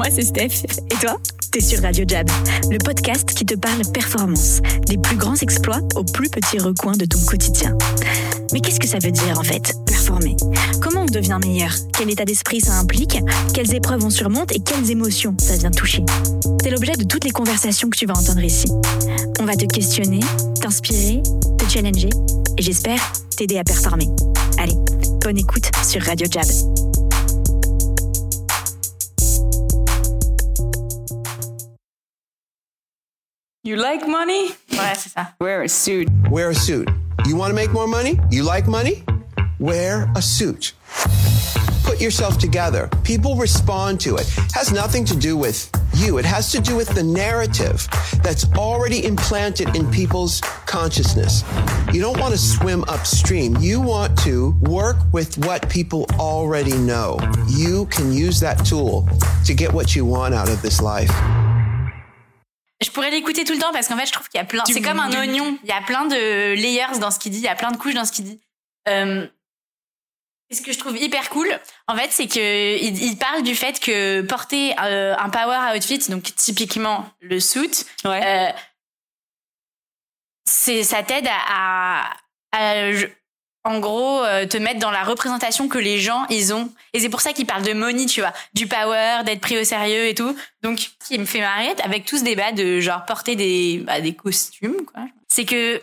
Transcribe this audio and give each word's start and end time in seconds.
Moi, 0.00 0.08
c'est 0.10 0.22
Steph. 0.22 0.64
Et 0.90 0.94
toi? 0.94 1.18
T'es 1.52 1.60
sur 1.60 1.82
Radio 1.82 2.06
Jab, 2.08 2.26
le 2.70 2.78
podcast 2.78 3.34
qui 3.34 3.44
te 3.44 3.54
parle 3.54 3.82
performance, 3.92 4.62
des 4.86 4.96
plus 4.96 5.16
grands 5.16 5.36
exploits 5.36 5.80
aux 5.94 6.04
plus 6.04 6.30
petits 6.30 6.58
recoins 6.58 6.96
de 6.96 7.04
ton 7.04 7.18
quotidien. 7.26 7.76
Mais 8.54 8.60
qu'est-ce 8.60 8.80
que 8.80 8.88
ça 8.88 8.96
veut 8.98 9.10
dire 9.10 9.38
en 9.38 9.42
fait, 9.42 9.74
performer? 9.84 10.38
Comment 10.80 11.02
on 11.02 11.04
devient 11.04 11.38
meilleur? 11.44 11.74
Quel 11.98 12.08
état 12.08 12.24
d'esprit 12.24 12.62
ça 12.62 12.78
implique? 12.78 13.18
Quelles 13.52 13.74
épreuves 13.74 14.02
on 14.02 14.08
surmonte 14.08 14.56
et 14.56 14.60
quelles 14.60 14.90
émotions 14.90 15.36
ça 15.38 15.58
vient 15.58 15.70
toucher? 15.70 16.02
C'est 16.62 16.70
l'objet 16.70 16.92
de 16.92 17.04
toutes 17.04 17.24
les 17.24 17.30
conversations 17.30 17.90
que 17.90 17.98
tu 17.98 18.06
vas 18.06 18.14
entendre 18.16 18.42
ici. 18.42 18.68
On 19.38 19.44
va 19.44 19.54
te 19.54 19.66
questionner, 19.66 20.20
t'inspirer, 20.62 21.22
te 21.58 21.70
challenger 21.70 22.08
et 22.56 22.62
j'espère 22.62 23.12
t'aider 23.36 23.58
à 23.58 23.64
performer. 23.64 24.08
Allez, 24.56 24.76
bonne 25.22 25.36
écoute 25.36 25.70
sur 25.86 26.00
Radio 26.00 26.26
Jab. 26.30 26.46
You 33.70 33.76
like 33.76 34.04
money? 34.04 34.48
Ouais, 34.72 34.96
c'est 34.96 35.10
ça. 35.10 35.28
Wear 35.38 35.62
a 35.62 35.68
suit. 35.68 36.08
Wear 36.28 36.50
a 36.50 36.54
suit. 36.56 36.88
You 37.24 37.36
want 37.36 37.50
to 37.50 37.54
make 37.54 37.70
more 37.70 37.86
money? 37.86 38.18
You 38.28 38.42
like 38.42 38.66
money? 38.66 39.04
Wear 39.60 40.10
a 40.16 40.20
suit. 40.20 40.72
Put 41.84 42.00
yourself 42.00 42.36
together. 42.36 42.88
People 43.04 43.36
respond 43.36 44.00
to 44.00 44.16
it. 44.16 44.22
it. 44.22 44.52
Has 44.54 44.72
nothing 44.72 45.04
to 45.04 45.16
do 45.16 45.36
with 45.36 45.70
you. 45.94 46.18
It 46.18 46.24
has 46.24 46.50
to 46.50 46.60
do 46.60 46.74
with 46.74 46.88
the 46.88 47.04
narrative 47.04 47.86
that's 48.24 48.44
already 48.56 49.04
implanted 49.04 49.76
in 49.76 49.88
people's 49.92 50.40
consciousness. 50.66 51.44
You 51.92 52.00
don't 52.00 52.18
want 52.18 52.32
to 52.32 52.38
swim 52.38 52.82
upstream. 52.88 53.56
You 53.58 53.80
want 53.80 54.18
to 54.24 54.50
work 54.62 54.96
with 55.12 55.38
what 55.46 55.68
people 55.68 56.06
already 56.18 56.76
know. 56.76 57.20
You 57.46 57.86
can 57.86 58.12
use 58.12 58.40
that 58.40 58.66
tool 58.66 59.08
to 59.44 59.54
get 59.54 59.72
what 59.72 59.94
you 59.94 60.04
want 60.04 60.34
out 60.34 60.48
of 60.48 60.60
this 60.60 60.82
life. 60.82 61.12
Je 62.82 62.90
pourrais 62.90 63.10
l'écouter 63.10 63.44
tout 63.44 63.52
le 63.52 63.58
temps 63.58 63.72
parce 63.72 63.88
qu'en 63.88 63.96
fait, 63.96 64.06
je 64.06 64.12
trouve 64.12 64.28
qu'il 64.28 64.38
y 64.38 64.42
a 64.42 64.46
plein. 64.46 64.64
C'est 64.66 64.80
comme 64.80 65.00
un 65.00 65.12
oignon. 65.12 65.58
Il 65.62 65.68
y 65.68 65.72
a 65.72 65.82
plein 65.82 66.06
de 66.06 66.54
layers 66.54 66.98
dans 66.98 67.10
ce 67.10 67.18
qu'il 67.18 67.32
dit. 67.32 67.38
Il 67.38 67.44
y 67.44 67.48
a 67.48 67.54
plein 67.54 67.72
de 67.72 67.76
couches 67.76 67.94
dans 67.94 68.04
ce 68.04 68.12
qu'il 68.12 68.24
dit. 68.24 68.40
Euh, 68.88 69.26
ce 70.50 70.62
que 70.62 70.72
je 70.72 70.78
trouve 70.78 70.96
hyper 70.96 71.30
cool, 71.30 71.48
en 71.86 71.96
fait, 71.96 72.10
c'est 72.10 72.26
que 72.26 72.76
il, 72.78 73.02
il, 73.02 73.16
parle 73.16 73.42
du 73.42 73.54
fait 73.54 73.78
que 73.78 74.22
porter 74.22 74.74
euh, 74.82 75.14
un 75.16 75.30
power 75.30 75.76
outfit, 75.76 76.10
donc 76.10 76.34
typiquement 76.34 77.08
le 77.20 77.38
suit, 77.38 77.84
ouais. 78.04 78.50
euh, 78.50 78.52
c'est 80.44 80.82
ça 80.82 81.02
t'aide 81.02 81.28
à, 81.28 82.10
à, 82.52 82.88
à, 82.90 82.90
en 83.64 83.78
gros 83.78 84.22
euh, 84.24 84.46
te 84.46 84.56
mettre 84.56 84.80
dans 84.80 84.90
la 84.90 85.04
représentation 85.04 85.68
que 85.68 85.78
les 85.78 85.98
gens 85.98 86.24
ils 86.30 86.54
ont. 86.54 86.72
Et 86.92 87.00
c'est 87.00 87.08
pour 87.08 87.20
ça 87.20 87.32
qu'ils 87.32 87.46
parlent 87.46 87.64
de 87.64 87.72
money 87.72 88.06
tu 88.06 88.20
vois. 88.20 88.32
Du 88.54 88.66
power 88.66 89.22
d'être 89.24 89.40
pris 89.40 89.58
au 89.58 89.64
sérieux 89.64 90.06
et 90.06 90.14
tout. 90.14 90.36
Donc 90.62 90.78
ce 90.78 91.08
qui 91.08 91.18
me 91.18 91.26
fait 91.26 91.40
marrer 91.40 91.74
avec 91.82 92.04
tout 92.04 92.18
ce 92.18 92.24
débat 92.24 92.52
de 92.52 92.80
genre 92.80 93.04
porter 93.04 93.36
des 93.36 93.82
bah, 93.84 94.00
des 94.00 94.14
costumes 94.14 94.84
quoi 94.86 95.02
c'est 95.28 95.44
que 95.44 95.80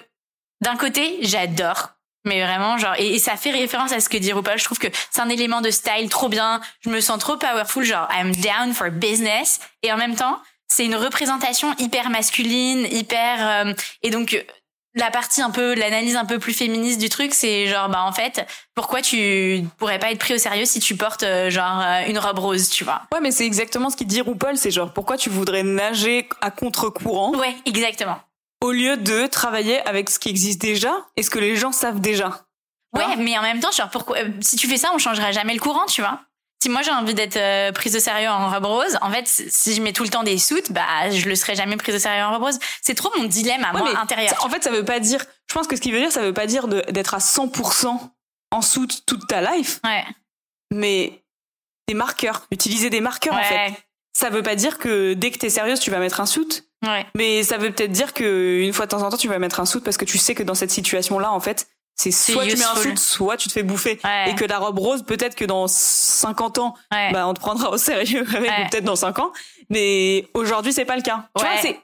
d'un 0.62 0.76
côté 0.76 1.20
j'adore. 1.22 1.92
Mais 2.26 2.44
vraiment 2.44 2.78
genre 2.78 2.96
et, 2.98 3.20
ça 3.20 3.38
fait 3.38 3.52
référence 3.52 3.94
à 3.94 4.00
ce 4.00 4.10
que 4.10 4.18
dit 4.18 4.34
RuPaul. 4.34 4.58
Je 4.58 4.66
trouve 4.66 4.80
que 4.80 4.88
c'est 5.12 5.22
un 5.22 5.30
élément 5.30 5.62
de 5.62 5.70
style 5.70 6.10
trop 6.10 6.30
bien. 6.30 6.60
Je 6.82 6.90
me 6.90 7.00
sens 7.00 7.20
trop 7.20 7.38
powerful 7.38 7.84
genre 7.84 8.08
I'm 8.12 8.36
down 8.36 8.74
for 8.74 8.90
business. 8.90 9.60
Et 9.84 9.92
en 9.94 9.98
même 9.98 10.16
temps 10.16 10.42
c'est 10.68 10.86
une 10.86 10.96
représentation 10.96 11.74
hyper 11.78 12.10
masculine 12.10 12.86
hyper 12.92 13.68
euh, 13.68 13.74
et 14.04 14.10
donc 14.10 14.44
la 14.98 15.12
partie 15.12 15.42
un 15.42 15.50
peu 15.52 15.76
l'analyse 15.76 16.16
un 16.16 16.26
peu 16.26 16.40
plus 16.40 16.54
féministe 16.54 17.00
du 17.00 17.10
truc 17.10 17.34
c'est 17.34 17.68
genre 17.68 17.88
bah 17.90 18.04
en 18.04 18.12
fait 18.12 18.46
pourquoi 18.76 19.02
tu 19.02 19.64
pourrais 19.78 20.00
pas 20.00 20.12
être 20.12 20.20
pris 20.20 20.34
au 20.34 20.38
sérieux 20.38 20.66
si 20.66 20.80
tu 20.80 20.96
portes 20.96 21.24
euh, 21.24 21.50
genre 21.50 21.82
euh, 21.82 22.08
une 22.08 22.20
robe 22.20 22.40
rose 22.40 22.70
tu 22.70 22.84
vois? 22.84 23.04
Ouais 23.14 23.20
mais 23.22 23.32
c'est 23.32 23.46
exactement 23.46 23.90
ce 23.90 23.96
qu'il 23.96 24.08
dit 24.08 24.22
RuPaul 24.22 24.58
c'est 24.58 24.72
genre 24.72 24.92
pourquoi 24.92 25.18
tu 25.18 25.30
voudrais 25.30 25.64
nager 25.64 26.28
à 26.42 26.52
contre-courant? 26.52 27.32
Ouais 27.36 27.56
exactement. 27.66 28.20
Au 28.62 28.72
lieu 28.72 28.98
de 28.98 29.28
travailler 29.28 29.80
avec 29.88 30.10
ce 30.10 30.18
qui 30.20 30.30
existe 30.30 30.60
déjà 30.60 30.92
et 31.16 31.24
ce 31.24 31.30
que 31.30 31.40
les 31.40 31.56
gens 31.56 31.72
savent 31.72 32.02
déjà. 32.02 32.42
Ouais 32.96 33.16
mais 33.18 33.38
en 33.38 33.42
même 33.44 33.60
temps 33.60 33.72
genre 33.72 33.90
pourquoi 33.90 34.18
si 34.42 34.56
tu 34.56 34.68
fais 34.68 34.78
ça 34.78 34.90
on 34.94 34.98
changera 34.98 35.32
jamais 35.32 35.54
le 35.54 35.60
courant 35.60 35.86
tu 35.86 36.02
vois? 36.02 36.22
Si 36.62 36.70
moi 36.70 36.82
j'ai 36.82 36.92
envie 36.92 37.14
d'être 37.14 37.38
euh, 37.38 37.72
prise 37.72 37.96
au 37.96 38.00
sérieux 38.00 38.30
en 38.30 38.50
robe 38.50 38.66
rose, 38.66 38.98
en 39.02 39.12
fait, 39.12 39.28
si 39.28 39.76
je 39.76 39.82
mets 39.82 39.94
tout 39.94 40.04
le 40.04 40.10
temps 40.10 40.24
des 40.24 40.38
soutes, 40.38 40.72
bah 40.72 41.10
je 41.12 41.28
le 41.30 41.36
serai 41.36 41.56
jamais 41.56 41.78
prise 41.78 41.96
au 41.96 42.00
sérieux 42.00 42.24
en 42.24 42.32
robe 42.32 42.44
rose. 42.44 42.60
C'est 42.82 42.96
trop 42.96 43.12
mon 43.18 43.26
dilemme 43.26 43.64
à 43.64 43.74
ouais, 43.74 43.80
moi 43.80 44.00
intérieur. 44.00 44.34
En 44.44 44.50
fait, 44.50 44.64
ça 44.64 44.72
veut 44.72 44.86
pas 44.86 45.00
dire. 45.00 45.24
Je 45.48 45.54
pense 45.54 45.68
que 45.68 45.76
ce 45.76 45.82
qu'il 45.82 45.94
veut 45.94 46.00
dire, 46.00 46.12
ça 46.12 46.22
veut 46.22 46.34
pas 46.34 46.48
dire 46.48 46.68
d'être 46.68 47.14
à 47.14 47.20
100% 47.20 48.00
en 48.52 48.62
soute 48.62 49.06
toute 49.06 49.28
ta 49.28 49.42
life. 49.42 49.80
Ouais. 49.84 50.04
Mais 50.74 51.24
des 51.88 51.94
marqueurs, 51.94 52.48
utiliser 52.52 52.90
des 52.90 53.02
marqueurs 53.02 53.36
ouais. 53.36 53.42
en 53.42 53.44
fait. 53.44 53.74
Ça 54.14 54.32
veut 54.32 54.42
pas 54.42 54.56
dire 54.56 54.80
que 54.80 55.14
dès 55.14 55.30
que 55.30 55.38
t'es 55.38 55.50
sérieuse, 55.50 55.80
tu 55.80 55.92
vas 55.92 56.00
mettre 56.00 56.20
un 56.20 56.26
suit. 56.26 56.64
Ouais. 56.84 57.06
Mais 57.16 57.44
ça 57.44 57.58
veut 57.58 57.72
peut-être 57.72 57.92
dire 57.92 58.14
que 58.14 58.62
une 58.62 58.74
fois 58.74 58.86
de 58.86 58.92
temps 58.92 59.04
en 59.04 59.10
temps, 59.12 59.18
tu 59.18 59.28
vas 59.28 59.38
mettre 59.38 59.60
un 59.60 59.66
suit 59.66 59.80
parce 59.80 59.98
que 59.98 60.06
tu 60.06 60.18
sais 60.18 60.34
que 60.34 60.44
dans 60.44 60.56
cette 60.56 60.72
situation-là, 60.72 61.32
en 61.32 61.40
fait, 61.40 61.68
c'est 61.98 62.12
soit 62.12 62.46
tu 62.46 62.56
mets 62.56 62.64
un 62.64 62.76
suit, 62.76 62.98
soit 62.98 63.38
tu 63.38 63.48
te 63.48 63.54
fais 63.54 63.64
bouffer. 63.64 64.00
Ouais. 64.04 64.30
Et 64.30 64.36
que 64.36 64.46
la 64.46 64.60
robe 64.60 64.78
rose, 64.78 65.04
peut-être 65.04 65.36
que 65.36 65.46
dans 65.46 65.68
50 65.68 66.60
ans, 66.60 66.76
ouais. 66.92 67.12
bah, 67.12 67.28
on 67.28 67.34
te 67.34 67.40
prendra 67.40 67.72
au 67.72 67.78
sérieux 67.78 68.26
avec, 68.36 68.42
ouais. 68.52 68.66
ou 68.66 68.70
peut-être 68.70 68.84
dans 68.84 68.96
5 68.96 69.18
ans. 69.20 69.32
Mais 69.70 70.28
aujourd'hui, 70.36 70.74
c'est 70.74 70.86
pas 70.86 70.96
le 70.96 71.02
cas. 71.02 71.28
Tu 71.36 71.44
vois, 71.44 71.58
c'est, 71.62 71.80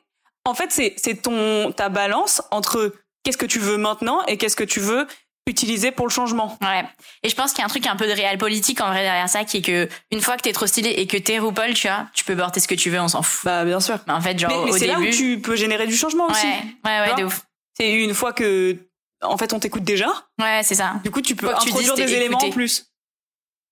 en 0.46 0.54
fait, 0.54 0.72
c'est, 0.72 0.94
c'est 0.98 1.24
ton, 1.24 1.72
ta 1.72 1.90
balance 1.90 2.44
entre 2.52 2.94
qu'est-ce 3.24 3.38
que 3.38 3.48
tu 3.48 3.60
veux 3.60 3.78
maintenant 3.78 4.24
et 4.26 4.38
qu'est-ce 4.38 4.56
que 4.56 4.64
tu 4.64 4.80
veux 4.80 5.08
utiliser 5.46 5.92
pour 5.92 6.08
le 6.08 6.12
changement. 6.12 6.58
Ouais. 6.62 6.86
Et 7.24 7.30
je 7.30 7.36
pense 7.36 7.52
qu'il 7.52 7.60
y 7.60 7.62
a 7.64 7.66
un 7.66 7.70
truc 7.70 7.86
un 7.86 7.96
peu 7.96 8.08
de 8.08 8.14
réel 8.14 8.38
politique 8.38 8.80
en 8.80 8.88
vrai 8.88 9.02
derrière 9.02 9.28
ça, 9.28 9.44
qui 9.44 9.58
est 9.58 9.62
que 9.62 9.90
une 10.12 10.22
fois 10.22 10.38
que 10.38 10.42
t'es 10.42 10.54
trop 10.54 10.68
stylé 10.68 10.92
et 10.92 11.08
que 11.08 11.18
t'es 11.18 11.40
RuPaul, 11.40 11.74
tu 11.74 11.88
vois, 11.88 12.06
tu 12.14 12.24
peux 12.24 12.36
porter 12.36 12.60
ce 12.60 12.68
que 12.68 12.76
tu 12.76 12.90
veux, 12.90 13.00
on 13.02 13.10
s'en 13.10 13.24
fout. 13.24 13.46
Bah 13.46 13.66
bien 13.66 13.80
sûr. 13.80 14.00
Mais 14.08 14.14
en 14.14 14.22
fait, 14.22 14.38
genre 14.40 14.50
mais, 14.52 14.66
mais 14.66 14.72
au 14.72 14.78
c'est 14.78 14.88
là 14.88 15.00
où 15.00 15.10
tu 15.10 15.40
peux 15.40 15.56
générer 15.56 15.88
du 15.88 15.98
changement 15.98 16.28
aussi. 16.28 16.46
Ouais, 16.46 16.62
ouais, 16.86 17.10
ouais, 17.10 17.16
de 17.16 17.26
ouf. 17.26 17.42
C'est 17.78 17.92
une 17.92 18.14
fois 18.14 18.32
que 18.32 18.78
en 19.24 19.38
fait 19.38 19.54
on 19.54 19.60
t'écoute 19.60 19.84
déjà. 19.84 20.08
Ouais, 20.40 20.62
c'est 20.64 20.76
ça. 20.76 20.96
Du 21.04 21.12
coup, 21.12 21.22
tu 21.22 21.36
peux 21.36 21.48
tu 21.48 21.54
introduire 21.54 21.96
dises 21.96 22.06
des 22.06 22.14
éléments 22.14 22.38
en 22.38 22.50
plus. 22.50 22.88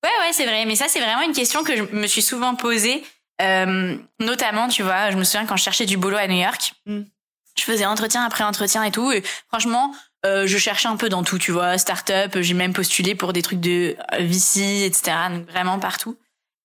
Ouais, 0.04 0.10
ouais, 0.22 0.34
c'est 0.34 0.46
vrai. 0.46 0.66
Mais 0.66 0.76
ça, 0.76 0.88
c'est 0.88 1.00
vraiment 1.00 1.22
une 1.22 1.34
question 1.34 1.64
que 1.64 1.76
je 1.78 1.84
me 1.84 2.08
suis 2.08 2.22
souvent 2.24 2.56
posée. 2.56 3.04
Euh, 3.42 3.96
notamment, 4.20 4.68
tu 4.68 4.84
vois, 4.84 5.12
je 5.12 5.18
me 5.18 5.24
souviens 5.24 5.46
quand 5.46 5.58
je 5.58 5.64
cherchais 5.64 5.86
du 5.86 5.98
boulot 5.98 6.18
à 6.18 6.28
New 6.28 6.40
York, 6.42 6.74
Mm. 6.86 7.02
je 7.58 7.64
faisais 7.64 7.86
entretien 7.86 8.24
après 8.24 8.44
entretien 8.44 8.84
et 8.84 8.92
tout. 8.92 9.12
Et 9.12 9.24
franchement, 9.48 9.94
euh, 10.26 10.46
je 10.48 10.58
cherchais 10.58 10.88
un 10.88 10.96
peu 10.98 11.10
dans 11.10 11.24
tout, 11.24 11.38
tu 11.38 11.52
vois, 11.52 11.78
start-up. 11.78 12.38
J'ai 12.40 12.54
même 12.54 12.74
postulé 12.74 13.16
pour 13.16 13.34
des 13.34 13.42
trucs 13.42 13.60
de 13.60 13.96
euh, 14.14 14.18
VC, 14.20 14.86
etc. 14.86 15.18
Donc 15.32 15.50
vraiment 15.50 15.80
partout. 15.80 16.18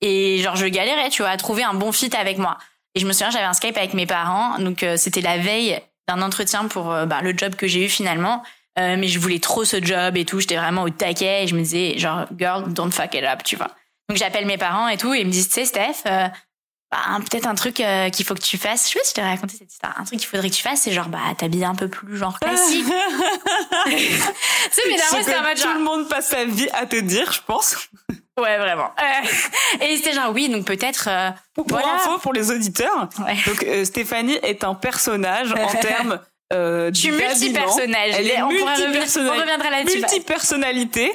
Et 0.03 0.39
genre, 0.43 0.57
je 0.57 0.67
galérais, 0.67 1.09
tu 1.11 1.23
vois, 1.23 1.31
à 1.31 1.37
trouver 1.37 1.63
un 1.63 1.75
bon 1.75 1.93
fit 1.93 2.15
avec 2.17 2.39
moi. 2.39 2.59
Et 2.95 3.01
je 3.01 3.07
me 3.07 3.13
souviens, 3.13 3.31
j'avais 3.31 3.45
un 3.45 3.55
Skype 3.55 3.77
avec 3.77 3.95
mes 3.95 4.07
parents. 4.07 4.59
Donc 4.59 4.83
euh, 4.83 4.97
c'était 4.97 5.23
la 5.23 5.39
veille 5.39 5.81
d'un 6.09 6.23
entretien 6.23 6.69
pour 6.69 6.85
bah, 6.85 7.21
le 7.23 7.37
job 7.37 7.55
que 7.57 7.67
j'ai 7.67 7.85
eu 7.85 7.89
finalement. 7.89 8.43
Euh, 8.79 8.97
mais 8.99 9.09
je 9.09 9.19
voulais 9.19 9.39
trop 9.39 9.65
ce 9.65 9.83
job 9.83 10.17
et 10.17 10.25
tout. 10.27 10.39
J'étais 10.41 10.57
vraiment 10.57 10.83
au 10.83 10.91
taquet 10.91 11.45
et 11.45 11.47
je 11.47 11.55
me 11.55 11.63
disais, 11.63 11.97
genre, 11.99 12.27
girl, 12.39 12.65
don't 12.73 12.93
fuck 12.93 13.15
it 13.15 13.25
up, 13.25 13.43
tu 13.45 13.57
vois. 13.57 13.71
Donc 14.09 14.19
j'appelle 14.19 14.45
mes 14.47 14.59
parents 14.59 14.89
et 14.89 14.97
tout 14.99 15.15
et 15.15 15.21
ils 15.21 15.27
me 15.27 15.33
disent, 15.33 15.49
tu 15.49 15.55
sais, 15.55 15.65
Steph, 15.65 16.03
euh, 16.07 16.29
bah, 16.93 16.99
peut-être 17.29 17.47
un 17.49 17.55
truc 17.55 17.81
euh, 17.81 18.11
qu'il 18.11 18.25
faut 18.27 18.35
que 18.35 18.43
tu 18.43 18.59
fasses. 18.59 18.87
Je 18.87 18.93
sais 18.93 18.99
pas 18.99 19.05
si 19.05 19.11
je 19.11 19.15
t'ai 19.15 19.23
raconté 19.23 19.57
cette 19.57 19.73
histoire. 19.73 19.95
Un 19.99 20.05
truc 20.05 20.19
qu'il 20.21 20.29
faudrait 20.29 20.51
que 20.51 20.55
tu 20.55 20.63
fasses, 20.63 20.83
c'est 20.83 20.93
genre, 20.93 21.09
bah, 21.09 21.19
t'habiller 21.39 21.65
un 21.65 21.75
peu 21.75 21.89
plus 21.89 22.17
genre 22.19 22.39
classique. 22.39 22.85
tu 23.87 23.93
sais, 23.93 24.83
mais 24.89 24.99
Ce 24.99 25.11
d'abord, 25.11 25.25
c'était 25.25 25.37
en 25.37 25.41
que 25.41 25.47
mode 25.49 25.57
tout 25.57 25.63
genre, 25.63 25.75
le 25.75 25.81
monde 25.83 26.09
passe 26.09 26.29
sa 26.29 26.45
vie 26.45 26.69
à 26.75 26.87
te 26.87 26.97
dire, 26.97 27.33
je 27.33 27.41
pense. 27.47 27.89
ouais, 28.39 28.59
vraiment. 28.59 28.91
Euh, 29.01 29.85
et 29.85 29.97
c'était 29.97 30.13
genre, 30.13 30.33
oui, 30.35 30.49
donc 30.49 30.65
peut-être, 30.67 31.09
euh, 31.11 31.31
Pour 31.55 31.67
voilà. 31.69 31.95
info, 31.95 32.19
pour 32.19 32.33
les 32.33 32.51
auditeurs, 32.51 33.09
Ouais. 33.27 33.37
donc 33.47 33.63
euh, 33.65 33.85
Stéphanie 33.85 34.39
est 34.43 34.65
un 34.65 34.75
personnage 34.75 35.53
en 35.53 35.67
termes 35.81 36.21
euh, 36.53 36.91
d'habillement. 36.91 37.19
multi-personnage. 37.29 38.15
Elle 38.19 38.31
est 38.31 38.43
multi-personnalité. 38.43 39.21
on 39.37 39.41
reviendra 39.41 39.71
là-dessus. 39.71 39.99
multi-personnalité 39.99 41.13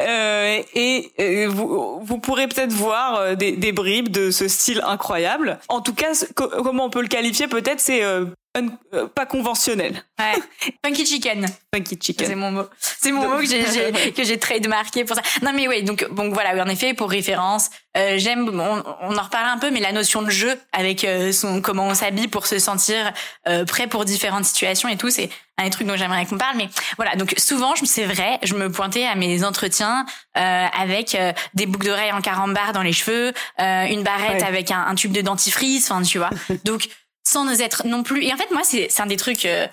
euh, 0.00 0.62
et 0.74 1.46
vous, 1.46 2.00
vous 2.02 2.18
pourrez 2.18 2.46
peut-être 2.48 2.72
voir 2.72 3.16
euh, 3.16 3.34
des, 3.34 3.52
des 3.52 3.72
bribes 3.72 4.08
de 4.08 4.30
ce 4.30 4.48
style 4.48 4.82
incroyable. 4.86 5.58
En 5.68 5.80
tout 5.80 5.94
cas, 5.94 6.12
co- 6.34 6.48
comment 6.62 6.84
on 6.86 6.90
peut 6.90 7.02
le 7.02 7.08
qualifier 7.08 7.46
peut-être 7.48 7.80
c'est 7.80 8.02
euh, 8.02 8.26
euh, 8.56 9.06
pas 9.08 9.26
conventionnel. 9.26 10.02
Ouais. 10.18 10.34
Funky 10.84 11.06
chicken. 11.06 11.46
Funky 11.74 11.98
C'est 12.00 12.06
chicken. 12.06 12.36
mon 12.36 12.50
mot. 12.52 12.64
C'est 12.78 13.12
mon 13.12 13.28
mot 13.28 13.38
que 13.38 13.46
j'ai, 13.46 13.64
j'ai- 13.70 14.12
que 14.16 14.24
j'ai 14.24 14.38
trademarké 14.38 15.04
pour 15.04 15.16
ça. 15.16 15.22
Non 15.42 15.52
mais 15.54 15.66
oui, 15.68 15.82
donc 15.82 16.06
bon 16.10 16.30
voilà, 16.30 16.62
en 16.62 16.68
effet 16.68 16.94
pour 16.94 17.10
référence, 17.10 17.70
euh, 17.96 18.14
j'aime 18.18 18.48
on, 18.48 18.82
on 19.02 19.16
en 19.16 19.22
reparle 19.22 19.48
un 19.48 19.58
peu 19.58 19.70
mais 19.70 19.80
la 19.80 19.92
notion 19.92 20.22
de 20.22 20.30
jeu 20.30 20.58
avec 20.72 21.04
euh, 21.04 21.32
son 21.32 21.60
comment 21.60 21.86
on 21.88 21.94
s'habille 21.94 22.28
pour 22.28 22.46
se 22.46 22.58
sentir 22.58 23.12
euh, 23.48 23.64
prêt 23.64 23.86
pour 23.86 24.04
différentes 24.04 24.44
situations 24.44 24.88
et 24.88 24.96
tout, 24.96 25.10
c'est 25.10 25.30
un 25.58 25.64
des 25.64 25.70
trucs 25.70 25.86
dont 25.86 25.96
j'aimerais 25.96 26.26
qu'on 26.26 26.38
parle 26.38 26.56
mais 26.56 26.68
voilà, 26.96 27.14
donc 27.16 27.34
souvent 27.38 27.74
je 27.76 27.84
c'est 27.84 28.04
vrai, 28.04 28.38
je 28.42 28.54
me 28.54 28.70
pointais 28.70 29.04
à 29.06 29.14
mes 29.14 29.44
entretiens 29.44 30.04
euh, 30.36 30.66
avec 30.78 31.14
euh, 31.14 31.32
des 31.54 31.66
boucles 31.66 31.86
d'oreilles 31.86 32.12
en 32.12 32.20
carambar 32.20 32.72
dans 32.72 32.82
les 32.82 32.92
cheveux, 32.92 33.32
euh, 33.60 33.84
une 33.86 34.02
barrette 34.02 34.42
Ouais. 34.42 34.42
avec 34.48 34.70
un, 34.70 34.80
un 34.86 34.94
tube 34.94 35.12
de 35.12 35.20
dentifrice, 35.20 35.90
enfin 35.90 36.02
tu 36.02 36.18
vois. 36.18 36.30
Donc 36.64 36.88
sans 37.26 37.44
nous 37.44 37.62
être 37.62 37.86
non 37.86 38.02
plus 38.02 38.22
et 38.24 38.32
en 38.32 38.36
fait 38.36 38.50
moi 38.50 38.62
c'est 38.64 39.00
un 39.00 39.06
des 39.06 39.16
trucs 39.16 39.46
euh, 39.46 39.66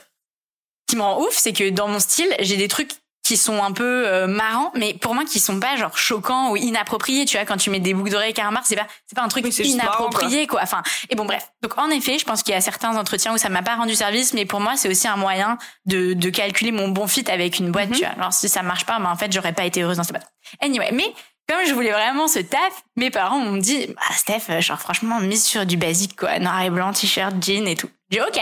qui 0.92 0.98
me 0.98 1.02
rend 1.02 1.22
ouf, 1.22 1.34
c'est 1.34 1.54
que 1.54 1.70
dans 1.70 1.88
mon 1.88 2.00
style, 2.00 2.36
j'ai 2.40 2.58
des 2.58 2.68
trucs 2.68 2.92
qui 3.24 3.38
sont 3.38 3.64
un 3.64 3.72
peu 3.72 4.06
euh, 4.08 4.28
marrants, 4.28 4.72
mais 4.76 4.94
pour 4.94 5.16
moi 5.16 5.24
qui 5.24 5.40
sont 5.40 5.58
pas 5.58 5.78
genre 5.78 5.98
choquants 5.98 6.52
ou 6.52 6.58
inappropriés. 6.58 7.24
Tu 7.24 7.38
vois, 7.38 7.46
quand 7.46 7.56
tu 7.56 7.70
mets 7.70 7.80
des 7.80 7.94
boucles 7.94 8.10
d'oreilles 8.10 8.34
carambar, 8.34 8.64
c'est 8.66 8.76
pas 8.76 8.88
c'est 9.06 9.16
pas 9.16 9.22
un 9.22 9.30
truc 9.30 9.46
Oui, 9.46 9.52
inapproprié 9.52 10.48
quoi. 10.48 10.60
Enfin, 10.62 10.84
et 11.10 11.16
bon 11.16 11.24
bref. 11.24 11.50
Donc 11.62 11.78
en 11.78 11.90
effet, 11.92 12.20
je 12.20 12.26
pense 12.26 12.44
qu'il 12.44 12.54
y 12.54 12.58
a 12.58 12.62
certains 12.62 12.98
entretiens 12.98 13.34
où 13.34 13.38
ça 13.38 13.48
m'a 13.48 13.62
pas 13.62 13.76
rendu 13.76 13.96
service, 13.96 14.34
mais 14.34 14.46
pour 14.46 14.60
moi 14.60 14.76
c'est 14.76 14.90
aussi 14.90 15.08
un 15.08 15.16
moyen 15.16 15.58
de 15.86 16.14
de 16.14 16.30
calculer 16.30 16.74
mon 16.74 16.90
bon 16.90 17.08
fit 17.08 17.30
avec 17.32 17.60
une 17.60 17.72
boîte. 17.72 17.90
Mhm. 17.92 17.96
Tu 17.96 18.02
vois, 18.02 18.14
alors 18.18 18.34
si 18.34 18.50
ça 18.50 18.64
marche 18.64 18.86
pas, 18.86 19.00
ben 19.00 19.10
en 19.10 19.16
fait 19.16 19.32
j'aurais 19.32 19.54
pas 19.54 19.64
été 19.64 19.82
heureuse 19.82 19.98
dans 19.98 20.04
cette 20.04 20.16
boîte. 20.16 20.34
Anyway, 20.60 20.92
mais 20.92 21.14
comme 21.50 21.66
je 21.66 21.74
voulais 21.74 21.92
vraiment 21.92 22.28
ce 22.28 22.40
taf, 22.40 22.84
mes 22.96 23.10
parents 23.12 23.40
m'ont 23.40 23.58
dit, 23.58 23.88
ah, 23.98 24.14
Steph, 24.14 24.62
genre 24.62 24.80
franchement, 24.80 25.20
mise 25.20 25.44
sur 25.44 25.66
du 25.66 25.78
basique, 25.78 26.16
quoi, 26.18 26.40
noir 26.40 26.62
et 26.62 26.70
blanc, 26.70 26.94
t-shirt, 26.94 27.34
jean 27.42 27.68
et 27.68 27.76
tout. 27.76 27.90
J'ai 28.10 28.20
dit, 28.20 28.26
ok. 28.26 28.40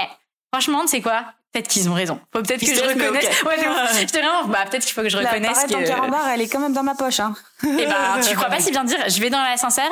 Franchement, 0.53 0.81
tu 0.81 0.87
sais 0.89 1.01
quoi? 1.01 1.25
Peut-être 1.51 1.67
qu'ils 1.67 1.89
ont 1.89 1.93
raison. 1.95 2.19
Faut 2.33 2.43
peut-être 2.43 2.59
que 2.59 2.67
je 2.75 2.81
reconnaisse. 2.81 3.25
ok. 3.41 3.47
Ouais, 3.47 3.67
ouf. 3.67 3.97
J'étais 3.97 4.21
vraiment, 4.21 4.45
bah, 4.45 4.65
peut-être 4.69 4.83
qu'il 4.85 4.93
faut 4.93 5.01
que 5.01 5.09
je 5.09 5.17
La 5.17 5.29
reconnaisse 5.31 5.63
en 5.63 5.67
que. 5.67 5.87
carambar, 5.87 6.27
elle 6.29 6.41
est 6.41 6.47
quand 6.47 6.59
même 6.59 6.73
dans 6.73 6.83
ma 6.83 6.93
poche. 6.95 7.19
Hein. 7.19 7.33
Eh 7.63 7.67
ben, 7.87 8.19
tu 8.27 8.35
crois 8.35 8.49
pas 8.49 8.59
si 8.59 8.69
bien 8.71 8.83
dire. 8.83 8.99
Je 9.09 9.19
vais 9.19 9.29
dans 9.31 9.41
l'ascenseur. 9.41 9.89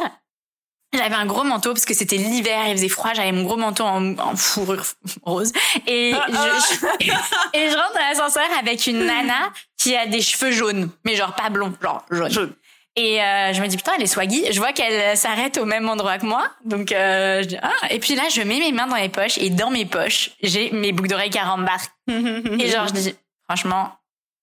J'avais 0.94 1.16
un 1.16 1.26
gros 1.26 1.44
manteau 1.44 1.74
parce 1.74 1.84
que 1.86 1.94
c'était 1.94 2.16
l'hiver, 2.16 2.62
il 2.68 2.72
faisait 2.78 2.88
froid. 2.90 3.12
J'avais 3.14 3.32
mon 3.34 3.44
gros 3.44 3.58
manteau 3.58 3.84
en, 3.84 4.18
en 4.20 4.36
fourrure 4.38 4.86
rose 5.24 5.52
et 5.86 6.14
je, 6.14 6.32
je- 6.34 7.12
et 7.54 7.70
je 7.70 7.76
rentre 7.76 7.94
dans 7.94 8.00
l'ascenseur 8.08 8.46
avec 8.60 8.88
une 8.88 9.06
nana 9.06 9.52
qui 9.78 9.96
a 9.98 10.06
des 10.08 10.22
cheveux 10.22 10.52
jaunes, 10.52 10.90
mais 11.04 11.16
genre 11.16 11.36
pas 11.36 11.50
blonds, 11.50 11.74
genre 11.82 12.06
jaunes. 12.10 12.32
Jaune. 12.32 12.54
Et 12.98 13.22
euh, 13.22 13.54
je 13.54 13.62
me 13.62 13.68
dis 13.68 13.78
putain, 13.78 13.94
elle 13.96 14.02
est 14.02 14.08
swaggy. 14.08 14.52
Je 14.52 14.58
vois 14.60 14.74
qu'elle 14.74 15.14
euh, 15.14 15.16
s'arrête 15.16 15.60
au 15.60 15.66
même 15.66 15.88
endroit 15.88 16.18
que 16.18 16.26
moi, 16.26 16.50
donc 16.66 16.92
euh, 16.92 17.44
je 17.44 17.48
dis 17.48 17.58
ah. 17.62 17.72
Et 17.92 18.00
puis 18.00 18.16
là, 18.16 18.24
je 18.34 18.42
mets 18.42 18.60
mes 18.60 18.72
mains 18.72 18.88
dans 18.88 18.96
les 18.96 19.08
poches 19.08 19.38
et 19.38 19.52
dans 19.52 19.70
mes 19.70 19.86
poches, 19.86 20.32
j'ai 20.42 20.72
mes 20.72 20.92
boucles 20.92 21.10
d'oreilles 21.10 21.30
carambar. 21.30 21.80
Et 22.08 22.68
genre, 22.70 22.88
je 22.88 22.94
dis, 22.94 23.16
franchement, 23.48 23.92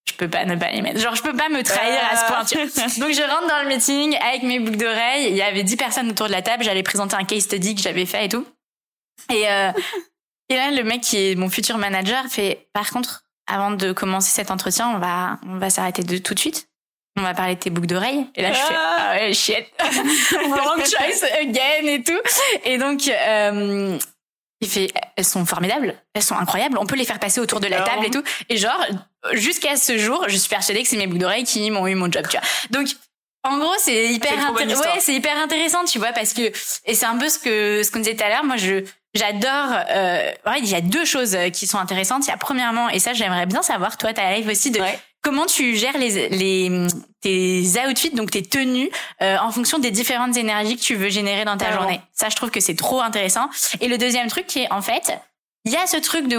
je 0.08 0.12
peux 0.12 0.28
pas 0.28 0.44
ne 0.44 0.54
pas 0.54 0.70
les 0.70 0.82
mettre. 0.82 1.00
Genre, 1.00 1.16
je 1.16 1.22
peux 1.22 1.34
pas 1.34 1.48
me 1.48 1.62
trahir 1.62 1.98
à 2.10 2.16
ce 2.16 2.26
point. 2.26 2.44
tu 2.44 2.56
vois. 2.56 2.86
Donc, 3.06 3.14
je 3.14 3.22
rentre 3.22 3.48
dans 3.48 3.62
le 3.62 3.68
meeting 3.68 4.16
avec 4.18 4.44
mes 4.44 4.60
boucles 4.60 4.76
d'oreilles. 4.76 5.30
Il 5.30 5.36
y 5.36 5.42
avait 5.42 5.64
10 5.64 5.76
personnes 5.76 6.10
autour 6.10 6.26
de 6.28 6.32
la 6.32 6.42
table. 6.42 6.62
J'allais 6.62 6.84
présenter 6.84 7.16
un 7.16 7.24
case 7.24 7.42
study 7.44 7.74
que 7.74 7.82
j'avais 7.82 8.06
fait 8.06 8.26
et 8.26 8.28
tout. 8.28 8.46
Et, 9.32 9.48
euh, 9.48 9.72
et 10.48 10.54
là, 10.54 10.70
le 10.70 10.84
mec 10.84 11.00
qui 11.00 11.16
est 11.16 11.34
mon 11.34 11.48
futur 11.48 11.78
manager 11.78 12.24
fait, 12.26 12.68
par 12.72 12.90
contre, 12.90 13.24
avant 13.46 13.72
de 13.72 13.92
commencer 13.92 14.30
cet 14.30 14.50
entretien, 14.50 14.90
on 14.90 14.98
va, 14.98 15.38
on 15.46 15.58
va 15.58 15.70
s'arrêter 15.70 16.02
de 16.02 16.18
tout 16.18 16.34
de 16.34 16.38
suite. 16.38 16.68
On 17.16 17.22
va 17.22 17.32
parler 17.34 17.54
de 17.54 17.60
tes 17.60 17.70
boucles 17.70 17.86
d'oreilles. 17.86 18.26
Et 18.34 18.42
là, 18.42 18.52
je 18.52 18.58
fais, 18.58 18.74
Ah. 18.74 18.96
ah 19.12 19.16
ouais, 19.16 19.32
shit. 19.32 19.64
Wrong 20.48 20.78
choice 20.84 21.24
again 21.40 21.86
et 21.86 22.02
tout. 22.02 22.20
Et 22.64 22.76
donc, 22.76 23.06
euh, 23.08 23.96
il 24.60 24.68
fait, 24.68 24.90
elles 25.16 25.24
sont 25.24 25.44
formidables, 25.46 25.94
elles 26.14 26.22
sont 26.22 26.36
incroyables, 26.36 26.76
on 26.78 26.86
peut 26.86 26.96
les 26.96 27.04
faire 27.04 27.20
passer 27.20 27.40
autour 27.40 27.60
de 27.60 27.66
la 27.68 27.82
table 27.82 28.06
et 28.06 28.10
tout. 28.10 28.22
Et 28.48 28.56
genre, 28.56 28.84
jusqu'à 29.32 29.76
ce 29.76 29.96
jour, 29.98 30.24
je 30.28 30.36
suis 30.36 30.48
persuadée 30.48 30.82
que 30.82 30.88
c'est 30.88 30.96
mes 30.96 31.06
boucles 31.06 31.20
d'oreilles 31.20 31.44
qui 31.44 31.70
m'ont 31.70 31.86
eu 31.86 31.94
mon 31.94 32.10
job, 32.10 32.24
tu 32.28 32.36
vois. 32.36 32.46
Donc, 32.70 32.88
en 33.44 33.58
gros, 33.58 33.74
c'est 33.78 34.06
hyper 34.08 34.32
ouais, 34.54 35.00
c'est 35.00 35.12
hyper 35.12 35.36
intéressant, 35.36 35.84
tu 35.84 35.98
vois, 35.98 36.12
parce 36.12 36.32
que 36.32 36.50
et 36.86 36.94
c'est 36.94 37.04
un 37.06 37.16
peu 37.18 37.28
ce 37.28 37.38
que 37.38 37.82
ce 37.84 37.90
qu'on 37.90 37.98
disait 37.98 38.16
tout 38.16 38.24
à 38.24 38.28
l'heure. 38.30 38.44
Moi, 38.44 38.56
je 38.56 38.82
j'adore. 39.14 39.78
Euh, 39.90 40.32
ouais, 40.46 40.58
il 40.60 40.68
y 40.68 40.74
a 40.74 40.80
deux 40.80 41.04
choses 41.04 41.36
qui 41.52 41.66
sont 41.66 41.78
intéressantes. 41.78 42.24
Il 42.26 42.30
y 42.30 42.32
a 42.32 42.38
premièrement, 42.38 42.88
et 42.88 42.98
ça, 42.98 43.12
j'aimerais 43.12 43.46
bien 43.46 43.62
savoir, 43.62 43.98
toi, 43.98 44.12
ta 44.14 44.32
live 44.32 44.48
aussi 44.48 44.70
de 44.70 44.80
Ouais. 44.80 44.98
Comment 45.24 45.46
tu 45.46 45.74
gères 45.76 45.98
les 45.98 46.28
les 46.28 46.86
tes 47.20 47.62
outfits, 47.88 48.10
donc 48.10 48.30
tes 48.30 48.42
tenues, 48.42 48.90
euh, 49.22 49.36
en 49.38 49.50
fonction 49.50 49.78
des 49.78 49.90
différentes 49.90 50.36
énergies 50.36 50.76
que 50.76 50.82
tu 50.82 50.94
veux 50.94 51.08
générer 51.08 51.44
dans 51.44 51.56
ta 51.56 51.72
journée? 51.72 52.00
Ça, 52.12 52.28
je 52.28 52.36
trouve 52.36 52.50
que 52.50 52.60
c'est 52.60 52.76
trop 52.76 53.00
intéressant. 53.00 53.48
Et 53.80 53.88
le 53.88 53.98
deuxième 53.98 54.28
truc 54.28 54.46
qui 54.46 54.60
est 54.60 54.70
en 54.70 54.82
fait, 54.82 55.12
il 55.64 55.72
y 55.72 55.76
a 55.76 55.86
ce 55.86 55.96
truc 55.96 56.28
de 56.28 56.38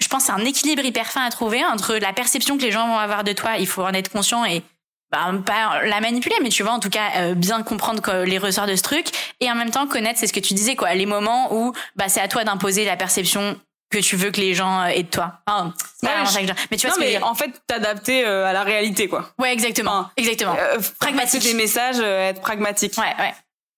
je 0.00 0.08
pense 0.08 0.24
c'est 0.24 0.32
un 0.32 0.44
équilibre 0.44 0.84
hyper 0.84 1.06
fin 1.10 1.24
à 1.24 1.30
trouver 1.30 1.64
entre 1.64 1.96
la 1.96 2.12
perception 2.12 2.56
que 2.58 2.62
les 2.62 2.70
gens 2.70 2.86
vont 2.86 2.98
avoir 2.98 3.24
de 3.24 3.32
toi, 3.32 3.56
il 3.58 3.66
faut 3.66 3.82
en 3.82 3.92
être 3.94 4.10
conscient 4.12 4.44
et 4.44 4.62
bah, 5.10 5.32
pas 5.44 5.84
la 5.84 6.00
manipuler, 6.00 6.36
mais 6.42 6.48
tu 6.48 6.62
vois, 6.62 6.72
en 6.72 6.80
tout 6.80 6.90
cas, 6.90 7.10
euh, 7.16 7.34
bien 7.34 7.62
comprendre 7.62 8.02
que- 8.02 8.24
les 8.24 8.38
ressorts 8.38 8.66
de 8.66 8.74
ce 8.76 8.82
truc 8.82 9.06
et 9.40 9.50
en 9.50 9.54
même 9.54 9.70
temps 9.70 9.86
connaître, 9.86 10.18
c'est 10.18 10.26
ce 10.26 10.32
que 10.32 10.40
tu 10.40 10.54
disais, 10.54 10.76
quoi, 10.76 10.94
les 10.94 11.06
moments 11.06 11.54
où 11.54 11.72
bah, 11.96 12.08
c'est 12.08 12.20
à 12.20 12.28
toi 12.28 12.44
d'imposer 12.44 12.84
la 12.84 12.96
perception 12.96 13.58
que 13.94 14.02
tu 14.04 14.16
veux 14.16 14.30
que 14.30 14.40
les 14.40 14.54
gens 14.54 14.80
euh, 14.82 14.86
aient 14.86 15.02
de 15.02 15.08
toi. 15.10 15.40
Pas 15.46 15.64
Ouais, 16.02 16.10
je- 16.26 16.46
je- 16.46 16.52
Mais 16.70 16.76
tu 16.76 16.86
vois 16.86 16.96
non, 16.96 17.02
ce 17.02 17.06
que 17.06 17.12
je 17.12 17.18
mais 17.18 17.22
en 17.22 17.34
fait, 17.34 17.50
t'adapter 17.66 18.24
euh, 18.26 18.46
à 18.46 18.52
la 18.52 18.62
réalité, 18.62 19.08
quoi. 19.08 19.30
Ouais, 19.38 19.52
exactement. 19.52 19.90
Enfin, 19.92 20.10
exactement. 20.16 20.56
Euh, 20.58 20.78
Pragmatique. 21.00 21.42
des 21.42 21.54
messages, 21.54 21.96
euh, 22.00 22.28
être 22.30 22.40
pragmatique. 22.40 22.94
ouais, 22.98 23.14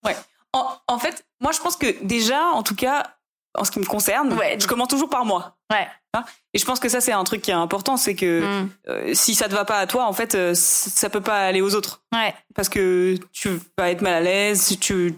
ouais. 0.05 0.15
En, 0.53 0.65
en 0.87 0.97
fait, 0.97 1.25
moi, 1.41 1.51
je 1.51 1.59
pense 1.59 1.75
que 1.75 1.87
déjà, 2.03 2.45
en 2.47 2.63
tout 2.63 2.73
cas, 2.75 3.03
en 3.57 3.63
ce 3.63 3.71
qui 3.71 3.79
me 3.79 3.85
concerne, 3.85 4.33
Ouais. 4.33 4.57
je 4.59 4.65
commence 4.67 4.87
toujours 4.87 5.09
par 5.09 5.25
moi. 5.25 5.55
Ouais. 5.71 5.87
Et 6.53 6.57
je 6.57 6.65
pense 6.65 6.79
que 6.79 6.89
ça, 6.89 6.99
c'est 6.99 7.11
un 7.11 7.23
truc 7.23 7.43
qui 7.43 7.51
est 7.51 7.55
important, 7.55 7.95
c'est 7.95 8.15
que 8.15 8.41
Mm. 8.63 8.69
euh, 8.89 9.13
si 9.13 9.35
ça 9.35 9.47
te 9.49 9.53
va 9.53 9.65
pas 9.65 9.77
à 9.79 9.85
toi, 9.87 10.05
en 10.05 10.13
fait, 10.13 10.35
ça 10.55 11.09
peut 11.11 11.21
pas 11.21 11.45
aller 11.45 11.61
aux 11.61 11.75
autres. 11.75 12.01
Ouais. 12.11 12.33
Parce 12.55 12.69
que 12.69 13.17
tu 13.33 13.59
vas 13.77 13.91
être 13.91 14.01
mal 14.01 14.13
à 14.13 14.21
l'aise, 14.21 14.77
tu, 14.81 15.13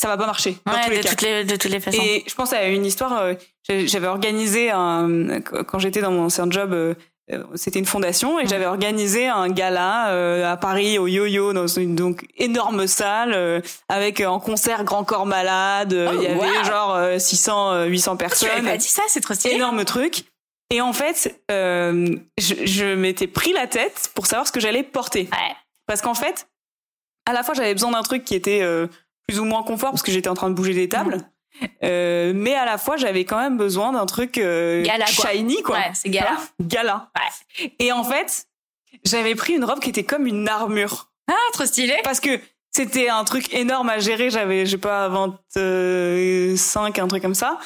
ça 0.00 0.08
va 0.08 0.16
pas 0.16 0.26
marcher. 0.26 0.56
Dans 0.64 0.72
tous 0.72 0.78
Ouais, 0.78 0.90
les 0.90 0.96
de 0.98 1.02
cas. 1.02 1.08
toutes 1.10 1.22
les, 1.22 1.44
de 1.44 1.56
toutes 1.56 1.70
les 1.70 1.80
façons. 1.80 2.00
Et 2.02 2.24
je 2.26 2.34
pense 2.34 2.52
à 2.52 2.64
une 2.66 2.86
histoire. 2.86 3.18
euh, 3.20 3.34
J'avais 3.68 4.06
organisé 4.06 4.70
un 4.70 5.40
quand 5.66 5.78
j'étais 5.78 6.00
dans 6.00 6.10
mon 6.12 6.24
ancien 6.26 6.48
job. 6.50 6.72
euh, 6.72 6.94
euh, 7.30 7.42
C'était 7.56 7.78
une 7.78 7.84
fondation 7.84 8.38
et 8.40 8.44
Mm. 8.44 8.48
j'avais 8.48 8.64
organisé 8.66 9.28
un 9.28 9.48
gala 9.50 10.08
euh, 10.10 10.50
à 10.50 10.56
Paris 10.56 10.98
au 10.98 11.06
Yo-Yo 11.08 11.52
dans 11.52 11.66
une 11.66 11.94
donc 11.94 12.24
énorme 12.38 12.86
salle 12.86 13.62
avec 13.90 14.20
en 14.22 14.40
concert 14.40 14.84
Grand 14.84 15.04
Corps 15.04 15.26
Malade. 15.26 15.92
Oh, 15.94 16.12
Il 16.14 16.22
y 16.22 16.26
avait 16.26 16.58
wow. 16.58 16.64
genre 16.64 16.94
euh, 16.94 17.18
600 17.18 17.72
euh, 17.72 17.84
800 17.86 18.16
tu 18.16 18.24
m'avais 18.24 18.28
personnes. 18.28 18.64
pas 18.64 18.76
dit 18.78 18.88
ça, 18.88 19.02
c'est 19.08 19.20
trop 19.20 19.34
stylé. 19.34 19.56
Énorme 19.56 19.84
truc. 19.84 20.24
Et 20.70 20.80
en 20.80 20.92
fait, 20.92 21.38
je, 21.50 22.14
je 22.38 22.94
m'étais 22.94 23.26
pris 23.26 23.52
la 23.52 23.66
tête 23.66 24.10
pour 24.14 24.26
savoir 24.26 24.46
ce 24.46 24.52
que 24.52 24.60
j'allais 24.60 24.82
porter. 24.82 25.28
Ouais. 25.32 25.54
Parce 25.86 26.02
qu'en 26.02 26.14
fait, 26.14 26.46
à 27.26 27.32
la 27.32 27.42
fois, 27.42 27.54
j'avais 27.54 27.72
besoin 27.74 27.90
d'un 27.90 28.02
truc 28.02 28.24
qui 28.24 28.34
était 28.34 28.62
plus 29.28 29.38
ou 29.38 29.44
moins 29.44 29.62
confort 29.62 29.90
parce 29.90 30.02
que 30.02 30.10
j'étais 30.10 30.28
en 30.28 30.34
train 30.34 30.48
de 30.50 30.54
bouger 30.54 30.74
des 30.74 30.88
tables. 30.88 31.18
Euh, 31.82 32.32
mais 32.34 32.54
à 32.54 32.64
la 32.64 32.78
fois, 32.78 32.96
j'avais 32.96 33.24
quand 33.24 33.38
même 33.38 33.56
besoin 33.56 33.92
d'un 33.92 34.06
truc 34.06 34.38
euh, 34.38 34.82
Gala, 34.84 35.04
quoi. 35.16 35.30
shiny, 35.30 35.62
quoi. 35.62 35.76
Ouais, 35.76 35.90
c'est 35.92 36.08
gala. 36.08 36.36
Gala. 36.60 37.10
Et 37.78 37.92
en 37.92 38.04
fait, 38.04 38.46
j'avais 39.04 39.34
pris 39.34 39.54
une 39.54 39.64
robe 39.64 39.80
qui 39.80 39.90
était 39.90 40.04
comme 40.04 40.26
une 40.26 40.48
armure. 40.48 41.10
Ah, 41.28 41.34
trop 41.52 41.66
stylé. 41.66 41.96
Parce 42.04 42.20
que 42.20 42.40
c'était 42.70 43.08
un 43.08 43.24
truc 43.24 43.52
énorme 43.52 43.88
à 43.90 43.98
gérer. 43.98 44.30
J'avais, 44.30 44.66
je 44.66 44.72
sais 44.72 44.78
pas, 44.78 45.08
25, 45.08 46.98
un 46.98 47.08
truc 47.08 47.22
comme 47.22 47.34
ça. 47.34 47.58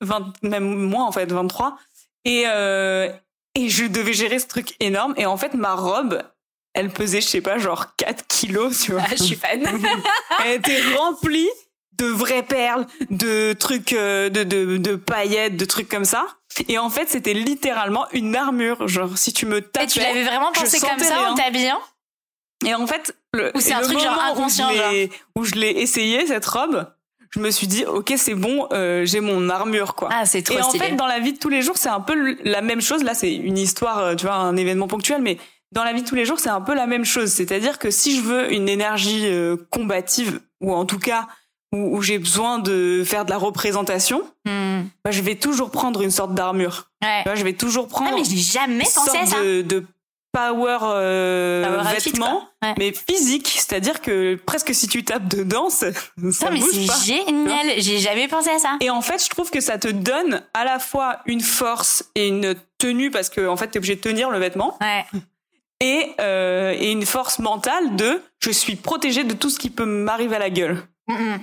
20, 0.00 0.32
même 0.42 0.64
moins, 0.64 1.04
en 1.06 1.12
fait, 1.12 1.30
23. 1.30 1.76
Et, 2.24 2.44
euh, 2.46 3.12
et 3.54 3.68
je 3.68 3.84
devais 3.84 4.14
gérer 4.14 4.38
ce 4.38 4.46
truc 4.46 4.74
énorme. 4.80 5.14
Et 5.16 5.26
en 5.26 5.36
fait, 5.36 5.54
ma 5.54 5.74
robe, 5.74 6.22
elle 6.74 6.90
pesait, 6.90 7.20
je 7.20 7.26
sais 7.28 7.40
pas, 7.40 7.58
genre 7.58 7.94
4 7.96 8.26
kilos, 8.26 8.80
tu 8.80 8.92
vois. 8.92 9.02
Ah, 9.04 9.10
je 9.16 9.22
suis 9.22 9.36
fan. 9.36 9.62
Elle 10.44 10.58
était 10.58 10.80
remplie 10.96 11.48
de 11.98 12.06
vraies 12.06 12.42
perles, 12.42 12.86
de 13.10 13.52
trucs, 13.52 13.92
euh, 13.92 14.28
de, 14.28 14.42
de, 14.42 14.76
de 14.76 14.96
paillettes, 14.96 15.56
de 15.56 15.64
trucs 15.64 15.88
comme 15.88 16.04
ça. 16.04 16.26
Et 16.68 16.76
en 16.78 16.90
fait, 16.90 17.08
c'était 17.08 17.34
littéralement 17.34 18.06
une 18.12 18.34
armure. 18.34 18.88
Genre, 18.88 19.16
si 19.16 19.32
tu 19.32 19.46
me 19.46 19.58
Et 19.58 19.62
tapais. 19.62 19.86
tu 19.86 20.00
l'avais 20.00 20.24
vraiment 20.24 20.50
pensé 20.52 20.80
comme 20.80 20.98
ça 20.98 21.30
en 21.30 21.34
t'habillant? 21.34 21.80
Et 22.66 22.74
en 22.74 22.86
fait, 22.86 23.14
le, 23.32 23.52
Ou 23.54 23.60
c'est 23.60 23.70
et 23.70 23.74
un 23.74 23.82
truc 23.82 23.98
genre 23.98 24.18
inconscient, 24.20 24.68
où 25.36 25.44
je 25.44 25.54
l'ai, 25.54 25.70
essayé 25.70 26.26
cette 26.26 26.46
robe, 26.46 26.86
je 27.30 27.40
me 27.40 27.50
suis 27.50 27.66
dit 27.66 27.84
ok 27.84 28.14
c'est 28.16 28.34
bon, 28.34 28.68
euh, 28.72 29.04
j'ai 29.04 29.20
mon 29.20 29.50
armure 29.50 29.94
quoi. 29.94 30.08
Ah, 30.12 30.24
c'est 30.24 30.42
trop 30.42 30.56
et 30.58 30.62
en 30.62 30.68
stylé. 30.68 30.84
fait, 30.86 30.92
dans 30.96 31.06
la 31.06 31.18
vie 31.18 31.32
de 31.32 31.38
tous 31.38 31.48
les 31.48 31.62
jours, 31.62 31.76
c'est 31.76 31.88
un 31.88 32.00
peu 32.00 32.36
la 32.44 32.62
même 32.62 32.80
chose. 32.80 33.02
Là, 33.02 33.12
c'est 33.14 33.34
une 33.34 33.58
histoire, 33.58 33.98
euh, 33.98 34.14
tu 34.14 34.26
vois, 34.26 34.36
un 34.36 34.56
événement 34.56 34.86
ponctuel, 34.86 35.20
mais 35.20 35.36
dans 35.74 35.84
la 35.84 35.92
vie 35.92 36.02
de 36.02 36.08
tous 36.08 36.14
les 36.14 36.24
jours, 36.24 36.38
c'est 36.38 36.48
un 36.50 36.60
peu 36.60 36.74
la 36.74 36.86
même 36.86 37.04
chose. 37.04 37.30
C'est-à-dire 37.30 37.78
que 37.78 37.90
si 37.90 38.16
je 38.16 38.22
veux 38.22 38.52
une 38.52 38.68
énergie 38.68 39.26
euh, 39.26 39.56
combative, 39.70 40.40
ou 40.60 40.72
en 40.72 40.84
tout 40.86 40.98
cas 40.98 41.26
où, 41.72 41.96
où 41.96 42.02
j'ai 42.02 42.18
besoin 42.18 42.58
de 42.60 43.02
faire 43.04 43.24
de 43.24 43.30
la 43.30 43.36
représentation, 43.38 44.22
Hmm. 44.46 44.82
bah, 45.04 45.10
je 45.10 45.22
vais 45.22 45.34
toujours 45.36 45.70
prendre 45.70 46.02
une 46.02 46.10
sorte 46.10 46.34
d'armure. 46.34 46.90
Ouais. 47.02 47.24
Je 47.34 47.42
vais 47.44 47.54
toujours 47.54 47.88
prendre 47.88 48.10
Ah, 48.12 48.16
mais 48.18 48.24
jamais 48.36 48.74
une 48.74 48.80
pensé 48.80 49.16
à 49.18 49.26
sorte 49.26 49.28
ça. 49.38 49.42
de, 49.42 49.62
de 49.62 49.84
power, 50.32 50.78
euh, 50.82 51.64
Power 51.82 51.94
vêtements. 51.94 52.48
Ouais. 52.62 52.74
mais 52.78 52.92
physique. 52.92 53.48
C'est-à-dire 53.48 54.00
que 54.02 54.34
presque 54.34 54.74
si 54.74 54.86
tu 54.88 55.02
tapes 55.04 55.28
dedans, 55.28 55.70
ça, 55.70 55.92
ça 55.92 56.00
Non, 56.18 56.32
mais 56.52 56.60
bouge 56.60 56.86
pas. 56.86 56.98
génial. 57.04 57.66
J'ai 57.78 57.98
jamais 58.00 58.28
pensé 58.28 58.50
à 58.50 58.58
ça. 58.58 58.76
Et 58.80 58.90
en 58.90 59.00
fait, 59.00 59.22
je 59.24 59.30
trouve 59.30 59.50
que 59.50 59.60
ça 59.60 59.78
te 59.78 59.88
donne 59.88 60.42
à 60.52 60.64
la 60.64 60.78
fois 60.78 61.20
une 61.26 61.40
force 61.40 62.04
et 62.14 62.28
une 62.28 62.54
tenue 62.78 63.10
parce 63.10 63.30
que 63.30 63.46
en 63.48 63.56
fait, 63.56 63.68
t'es 63.68 63.78
obligé 63.78 63.94
de 63.96 64.00
tenir 64.00 64.28
le 64.30 64.38
vêtement 64.38 64.76
Ouais. 64.82 65.04
Et 65.84 66.14
euh, 66.20 66.72
et 66.78 66.90
une 66.92 67.04
force 67.06 67.38
mentale 67.38 67.96
de 67.96 68.22
je 68.40 68.50
suis 68.50 68.76
protégée 68.76 69.24
de 69.24 69.34
tout 69.34 69.50
ce 69.50 69.58
qui 69.58 69.70
peut 69.70 69.84
m'arriver 69.84 70.36
à 70.36 70.38
la 70.38 70.50
gueule. 70.50 70.82
Mm, 71.08 71.14
mm. 71.14 71.38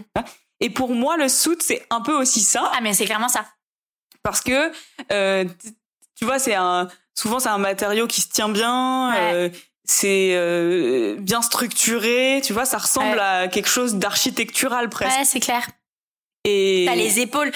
Et 0.61 0.69
pour 0.69 0.89
moi, 0.93 1.17
le 1.17 1.29
suit 1.29 1.57
c'est 1.59 1.85
un 1.89 2.01
peu 2.01 2.13
aussi 2.13 2.41
ça 2.41 2.71
Ah, 2.73 2.79
mais 2.81 2.93
c'est 2.93 3.05
clairement 3.05 3.29
ça. 3.29 3.45
parce 4.23 4.41
que 4.41 4.71
euh, 5.11 5.45
tu 6.17 6.25
vois, 6.25 6.39
c'est 6.39 6.55
un 6.55 6.87
souvent 7.15 7.39
c'est 7.39 7.49
un 7.49 7.57
matériau 7.59 8.07
qui 8.07 8.21
se 8.21 8.29
tient 8.29 8.49
bien. 8.49 9.11
Ouais. 9.11 9.33
euh, 9.33 9.49
c'est 9.83 10.31
euh, 10.35 11.15
bien 11.19 11.41
structuré, 11.41 12.41
tu 12.43 12.53
vois, 12.53 12.65
ça 12.65 12.77
ressemble 12.77 13.17
Ouais. 13.17 13.43
à 13.43 13.47
quelque 13.47 13.67
chose 13.69 13.95
d'architectural 13.95 14.89
presque. 14.89 15.17
Ouais, 15.17 15.25
c'est 15.25 15.39
clair. 15.39 15.67
Et 16.45 16.85
T'as 16.87 16.95
les 16.95 17.19
épaules. 17.19 17.51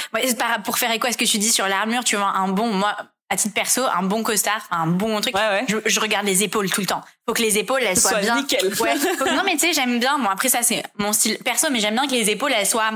Pour 0.66 0.78
faire 0.78 0.92
écho 0.92 1.08
à 1.08 1.12
ce 1.12 1.18
que 1.18 1.26
tu 1.26 1.38
dis 1.38 1.52
sur 1.52 1.68
l'armure, 1.68 2.04
tu 2.04 2.16
vois, 2.18 2.28
un 2.36 2.50
bon, 2.50 2.72
moi, 2.74 2.96
à 3.36 3.38
titre 3.38 3.54
perso, 3.54 3.84
un 3.84 4.04
bon 4.04 4.24
costard, 4.24 4.66
un 4.72 4.88
bon 4.88 5.22
truc. 5.22 5.36
Ouais, 5.36 5.42
ouais. 5.50 5.66
Je, 5.68 5.78
je 5.86 6.00
regarde 6.00 6.26
les 6.26 6.44
épaules 6.44 6.70
tout 6.72 6.82
le 6.82 6.88
temps. 6.88 7.02
Faut 7.28 7.34
que 7.34 7.42
les 7.42 7.58
épaules 7.58 7.84
elles 7.84 8.00
soient 8.00 8.12
Soit 8.12 8.20
bien. 8.22 8.36
nickel. 8.38 8.66
Ouais. 8.80 8.96
Faut- 9.18 9.26
non 9.32 9.44
mais 9.46 9.54
tu 9.54 9.60
sais, 9.60 9.74
j'aime 9.74 10.00
bien. 10.00 10.18
Bon 10.20 10.30
après 10.30 10.50
ça 10.50 10.64
c'est 10.64 10.84
mon 10.98 11.14
style 11.14 11.38
perso, 11.40 11.68
mais 11.72 11.80
j'aime 11.80 11.94
bien 11.96 12.08
que 12.08 12.14
les 12.14 12.30
épaules 12.30 12.54
elles 12.54 12.66
soient 12.68 12.92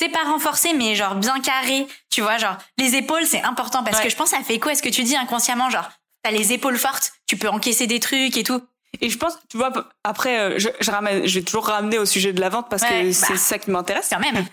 c'est 0.00 0.08
pas 0.08 0.24
renforcées 0.24 0.72
mais 0.74 0.94
genre 0.94 1.14
bien 1.14 1.38
carrées. 1.40 1.86
Tu 2.10 2.22
vois, 2.22 2.38
genre 2.38 2.56
les 2.78 2.96
épaules 2.96 3.26
c'est 3.26 3.42
important 3.42 3.84
parce 3.84 3.98
Ouais. 3.98 4.04
que 4.04 4.10
je 4.10 4.16
pense 4.16 4.30
ça 4.30 4.40
fait 4.42 4.58
quoi 4.58 4.74
ce 4.74 4.82
que 4.82 4.88
tu 4.88 5.02
dis 5.04 5.16
inconsciemment, 5.16 5.70
genre 5.70 5.88
t'as 6.24 6.30
les 6.30 6.52
épaules 6.52 6.78
fortes, 6.78 7.12
tu 7.26 7.36
peux 7.36 7.48
encaisser 7.48 7.86
des 7.86 8.00
trucs 8.00 8.36
et 8.36 8.42
tout. 8.42 8.62
Et 9.00 9.08
je 9.08 9.16
pense, 9.16 9.38
tu 9.48 9.56
vois, 9.56 9.72
après, 10.04 10.38
euh, 10.38 10.58
je, 10.58 10.68
je, 10.78 10.90
ramène, 10.90 11.26
je 11.26 11.38
vais 11.38 11.42
toujours 11.44 11.66
ramener 11.66 11.98
au 11.98 12.04
sujet 12.04 12.34
de 12.34 12.40
la 12.42 12.50
vente 12.50 12.68
parce 12.68 12.82
Ouais, 12.82 13.04
que 13.04 13.12
c'est 13.12 13.32
bah. 13.32 13.38
ça 13.38 13.58
qui 13.58 13.70
m'intéresse. 13.70 14.08
Quand 14.10 14.20
même. 14.20 14.44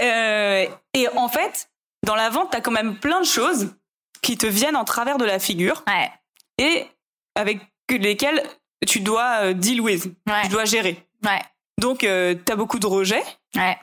Euh, 0.00 0.66
et 0.94 1.08
en 1.16 1.28
fait, 1.28 1.68
dans 2.06 2.14
la 2.14 2.30
vente, 2.30 2.48
t'as 2.52 2.60
quand 2.60 2.70
même 2.70 2.96
plein 2.98 3.20
de 3.20 3.26
choses 3.26 3.74
qui 4.22 4.36
te 4.38 4.46
viennent 4.46 4.76
en 4.76 4.84
travers 4.84 5.18
de 5.18 5.24
la 5.24 5.38
figure 5.38 5.84
Ouais. 5.86 6.10
et 6.58 6.86
avec 7.34 7.60
lesquelles 7.90 8.42
tu 8.86 9.00
dois 9.00 9.42
euh, 9.42 9.52
deal 9.52 9.80
with, 9.80 10.06
Ouais. 10.26 10.42
tu 10.44 10.48
dois 10.48 10.64
gérer. 10.64 11.04
Ouais. 11.24 11.40
Donc, 11.78 12.04
euh, 12.04 12.34
t'as 12.44 12.56
beaucoup 12.56 12.78
de 12.78 12.86
rejets, 12.86 13.24
Ouais. 13.56 13.76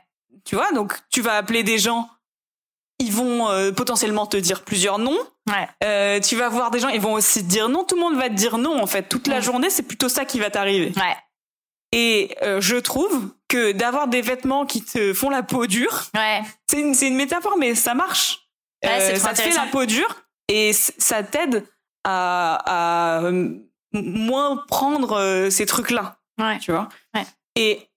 tu 0.46 0.56
vois. 0.56 0.72
Donc, 0.72 0.98
tu 1.12 1.22
vas 1.22 1.36
appeler 1.38 1.64
des 1.64 1.78
gens, 1.78 2.10
ils 3.00 3.12
vont 3.12 3.50
euh, 3.50 3.72
potentiellement 3.72 4.26
te 4.26 4.38
dire 4.38 4.64
plusieurs 4.64 5.00
noms. 5.00 5.18
Ouais. 5.50 5.68
Euh, 5.84 6.20
tu 6.20 6.36
vas 6.36 6.50
voir 6.50 6.70
des 6.72 6.80
gens, 6.80 6.90
ils 6.90 7.02
vont 7.02 7.14
aussi 7.14 7.44
te 7.44 7.50
dire 7.50 7.70
non. 7.70 7.84
Tout 7.84 7.96
le 7.96 8.02
monde 8.02 8.16
va 8.16 8.30
te 8.30 8.34
dire 8.34 8.58
non, 8.58 8.82
en 8.82 8.88
fait. 8.88 9.04
Toute 9.10 9.28
la 9.28 9.40
Mm. 9.40 9.44
journée, 9.44 9.70
c'est 9.70 9.84
plutôt 9.84 10.10
ça 10.10 10.26
qui 10.26 10.40
va 10.40 10.50
t'arriver. 10.50 10.92
Ouais. 10.96 11.16
Et 11.92 12.36
euh, 12.44 12.62
je 12.62 12.76
trouve 12.76 13.34
que 13.48 13.72
d'avoir 13.72 14.08
des 14.08 14.22
vêtements 14.22 14.66
qui 14.66 14.84
te 14.84 15.14
font 15.14 15.30
la 15.30 15.42
peau 15.44 15.66
dure, 15.66 16.04
Ouais. 16.16 16.42
c'est 16.70 17.08
une, 17.08 17.16
métaphore, 17.16 17.58
mais 17.58 17.74
ça 17.74 17.94
marche. 17.96 18.40
Ouais, 18.84 19.16
ça 19.18 19.34
te 19.34 19.42
fait 19.42 19.52
la 19.56 19.66
peau 19.66 19.86
dure 19.86 20.16
et 20.50 20.74
ça 20.74 21.24
t'aide 21.24 21.66
à, 22.04 22.56
à, 22.66 23.24
euh, 23.24 23.50
moins 23.94 24.58
prendre 24.68 25.14
euh, 25.18 25.50
ces 25.50 25.66
trucs-là, 25.66 26.18
Ouais. 26.40 26.60
tu 26.60 26.72
vois? 26.72 26.90
Ouais. 27.16 27.26
Et 27.56 27.88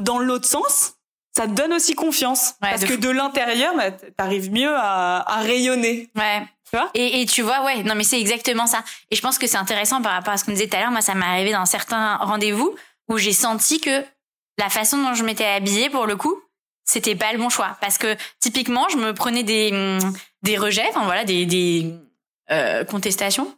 dans 0.00 0.18
l'autre 0.18 0.48
sens, 0.48 0.94
ça 1.36 1.46
te 1.46 1.52
donne 1.52 1.72
aussi 1.72 1.94
confiance 1.94 2.54
Ouais, 2.62 2.70
parce 2.70 2.82
de 2.82 2.86
que 2.86 2.94
fou. 2.94 3.00
de 3.00 3.10
l'intérieur, 3.10 3.74
bah, 3.76 3.90
t'arrives 3.90 4.50
mieux 4.52 4.74
à, 4.76 5.18
à 5.26 5.40
rayonner. 5.42 6.10
Ouais. 6.16 6.42
Tu 6.70 6.76
vois? 6.78 6.90
Et, 6.94 7.20
et 7.20 7.26
tu 7.26 7.42
vois, 7.42 7.64
ouais, 7.64 7.82
non, 7.82 7.94
mais 7.94 8.04
c'est 8.04 8.20
exactement 8.20 8.66
ça. 8.66 8.82
Et 9.10 9.16
je 9.16 9.20
pense 9.20 9.38
que 9.38 9.46
c'est 9.46 9.58
intéressant 9.58 10.00
par 10.02 10.12
rapport 10.12 10.32
à 10.32 10.36
ce 10.38 10.44
qu'on 10.44 10.52
disait 10.52 10.68
tout 10.68 10.76
à 10.76 10.80
l'heure. 10.80 10.90
Moi, 10.90 11.02
ça 11.02 11.14
m'est 11.14 11.24
arrivé 11.26 11.52
dans 11.52 11.66
certains 11.66 12.16
rendez-vous 12.16 12.74
où 13.08 13.18
j'ai 13.18 13.32
senti 13.34 13.80
que 13.80 14.02
la 14.58 14.70
façon 14.70 14.96
dont 15.02 15.12
je 15.14 15.22
m'étais 15.24 15.44
habillée, 15.46 15.90
pour 15.90 16.06
le 16.06 16.16
coup, 16.16 16.34
c'était 16.84 17.14
pas 17.14 17.32
le 17.32 17.38
bon 17.38 17.50
choix. 17.50 17.76
Parce 17.80 17.98
que, 17.98 18.16
typiquement, 18.40 18.88
je 18.90 18.96
me 18.96 19.12
prenais 19.12 19.42
des, 19.42 19.70
hum, 19.72 20.12
des 20.42 20.56
rejets, 20.58 20.86
enfin 20.90 21.04
voilà, 21.04 21.24
des, 21.24 21.46
des 21.46 21.92
euh, 22.50 22.84
contestations. 22.84 23.54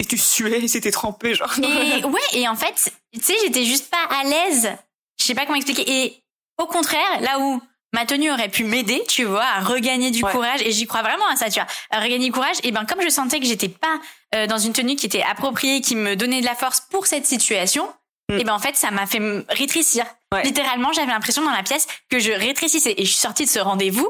Et 0.00 0.04
tu 0.04 0.16
suais, 0.16 0.60
et 0.62 0.68
c'était 0.68 0.90
trempé, 0.92 1.34
genre. 1.34 1.52
Et 1.58 2.04
ouais, 2.04 2.20
et 2.32 2.46
en 2.48 2.54
fait, 2.56 2.92
tu 3.12 3.20
sais, 3.20 3.34
j'étais 3.44 3.64
juste 3.64 3.90
pas 3.90 4.04
à 4.16 4.24
l'aise. 4.24 4.70
Je 5.18 5.24
sais 5.24 5.34
pas 5.34 5.44
comment 5.44 5.56
expliquer. 5.56 6.04
Et 6.04 6.22
au 6.58 6.66
contraire, 6.66 7.20
là 7.20 7.38
où 7.40 7.60
ma 7.92 8.04
tenue 8.06 8.30
aurait 8.30 8.48
pu 8.50 8.62
m'aider, 8.64 9.02
tu 9.08 9.24
vois, 9.24 9.42
à 9.44 9.60
regagner 9.60 10.10
du 10.12 10.22
Ouais. 10.22 10.30
courage, 10.30 10.60
et 10.62 10.70
j'y 10.70 10.86
crois 10.86 11.02
vraiment 11.02 11.26
à 11.26 11.34
ça, 11.36 11.48
tu 11.50 11.58
vois, 11.58 11.66
à 11.90 11.98
regagner 12.00 12.26
du 12.26 12.32
courage, 12.32 12.56
et 12.62 12.70
ben 12.70 12.84
comme 12.84 13.00
je 13.02 13.08
sentais 13.08 13.40
que 13.40 13.46
j'étais 13.46 13.68
pas 13.70 13.98
euh, 14.34 14.46
dans 14.46 14.58
une 14.58 14.72
tenue 14.72 14.94
qui 14.94 15.06
était 15.06 15.22
appropriée, 15.22 15.80
qui 15.80 15.96
me 15.96 16.14
donnait 16.14 16.40
de 16.42 16.46
la 16.46 16.54
force 16.54 16.82
pour 16.90 17.06
cette 17.06 17.26
situation, 17.26 17.88
Mm. 18.30 18.38
et 18.40 18.44
ben 18.44 18.52
en 18.52 18.58
fait, 18.58 18.76
ça 18.76 18.90
m'a 18.90 19.06
fait 19.06 19.20
me 19.20 19.42
rétrécir. 19.48 20.04
Ouais. 20.34 20.42
Littéralement, 20.42 20.92
j'avais 20.92 21.10
l'impression 21.10 21.42
dans 21.42 21.50
la 21.50 21.62
pièce 21.62 21.86
que 22.10 22.18
je 22.18 22.30
rétrécissais, 22.30 22.92
et 22.98 23.04
je 23.06 23.10
suis 23.10 23.18
sortie 23.18 23.46
de 23.46 23.50
ce 23.50 23.58
rendez-vous 23.58 24.06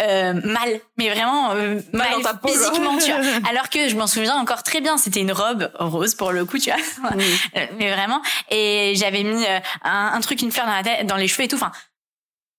euh, 0.00 0.32
mal, 0.44 0.80
mais 0.96 1.10
vraiment 1.10 1.50
euh, 1.52 1.80
Mal 1.92 2.08
mal, 2.10 2.12
dans 2.14 2.22
ta 2.22 2.34
peau, 2.34 2.48
genre. 2.48 2.56
physiquement, 2.56 2.98
tu 2.98 3.10
vois. 3.12 3.20
Alors 3.50 3.68
que 3.68 3.88
je 3.88 3.96
m'en 3.96 4.06
souviens 4.06 4.36
encore 4.36 4.62
très 4.62 4.80
bien, 4.80 4.96
c'était 4.96 5.20
une 5.20 5.32
robe 5.32 5.70
rose 5.78 6.14
pour 6.14 6.32
le 6.32 6.44
coup, 6.44 6.58
tu 6.58 6.70
vois. 6.70 6.80
Euh, 7.56 7.66
mais 7.78 7.90
vraiment 7.92 8.22
et 8.50 8.92
j'avais 8.96 9.22
mis 9.24 9.44
un, 9.82 10.10
un 10.14 10.20
truc 10.20 10.40
une 10.42 10.52
fleur 10.52 10.66
dans 10.66 10.74
la 10.74 10.82
tête 10.82 11.06
dans 11.06 11.16
les 11.16 11.26
cheveux 11.28 11.44
et 11.44 11.48
tout 11.48 11.56
enfin 11.56 11.72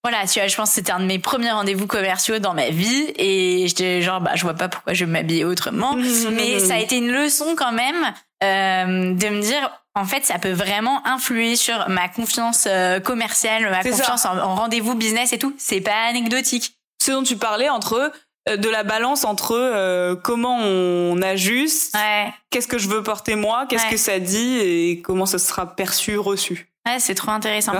voilà 0.04 0.26
tu 0.28 0.40
vois 0.40 0.48
je 0.48 0.56
pense 0.56 0.70
que 0.70 0.76
c'était 0.76 0.92
un 0.92 1.00
de 1.00 1.06
mes 1.06 1.20
premiers 1.20 1.52
rendez-vous 1.52 1.88
commerciaux 1.88 2.40
dans 2.40 2.54
ma 2.54 2.70
vie 2.70 3.12
et 3.16 3.66
j'étais 3.68 4.02
genre 4.02 4.20
bah 4.20 4.32
je 4.36 4.42
vois 4.44 4.54
pas 4.54 4.68
pourquoi 4.68 4.94
je 4.94 5.06
vais 5.06 5.12
m'habiller 5.12 5.46
autrement 5.46 5.96
mais 6.32 6.60
ça 6.60 6.76
a 6.76 6.80
été 6.80 6.98
une 6.98 7.12
leçon 7.12 7.56
quand 7.56 7.72
même 7.72 8.14
euh, 8.44 9.14
de 9.14 9.30
me 9.30 9.42
dire 9.42 9.72
en 9.96 10.06
fait 10.06 10.26
ça 10.26 10.40
peut 10.40 10.52
vraiment 10.52 11.06
influer 11.08 11.56
sur 11.56 11.88
ma 11.90 12.08
confiance 12.10 12.68
commerciale 13.04 13.70
ma 13.70 13.82
ça. 13.84 13.90
confiance 13.90 14.26
en, 14.26 14.38
en 14.38 14.56
rendez-vous 14.56 14.96
business 14.96 15.32
et 15.34 15.40
tout 15.40 15.54
c'est 15.58 15.82
pas 15.82 16.04
anecdotique 16.10 16.76
Ce 17.02 17.12
dont 17.12 17.24
tu 17.24 17.36
parlais 17.38 17.70
entre 17.70 18.12
euh, 18.50 18.58
de 18.58 18.70
la 18.70 18.84
balance 18.84 19.24
entre 19.26 19.56
euh, 19.56 20.16
comment 20.16 20.58
on 20.58 21.22
ajuste, 21.22 21.96
ouais 21.96 22.32
qu'est-ce 22.50 22.68
que 22.68 22.78
je 22.78 22.88
veux 22.90 23.02
porter 23.02 23.36
moi, 23.36 23.66
qu'est-ce 23.68 23.86
Ouais. 23.86 23.92
que 23.92 23.98
ça 23.98 24.20
dit 24.20 24.60
et 24.60 25.02
comment 25.02 25.26
ça 25.26 25.40
sera 25.40 25.66
perçu, 25.76 26.18
reçu. 26.18 26.70
Ouais, 26.88 27.00
c'est 27.00 27.16
trop 27.16 27.32
intéressant. 27.32 27.74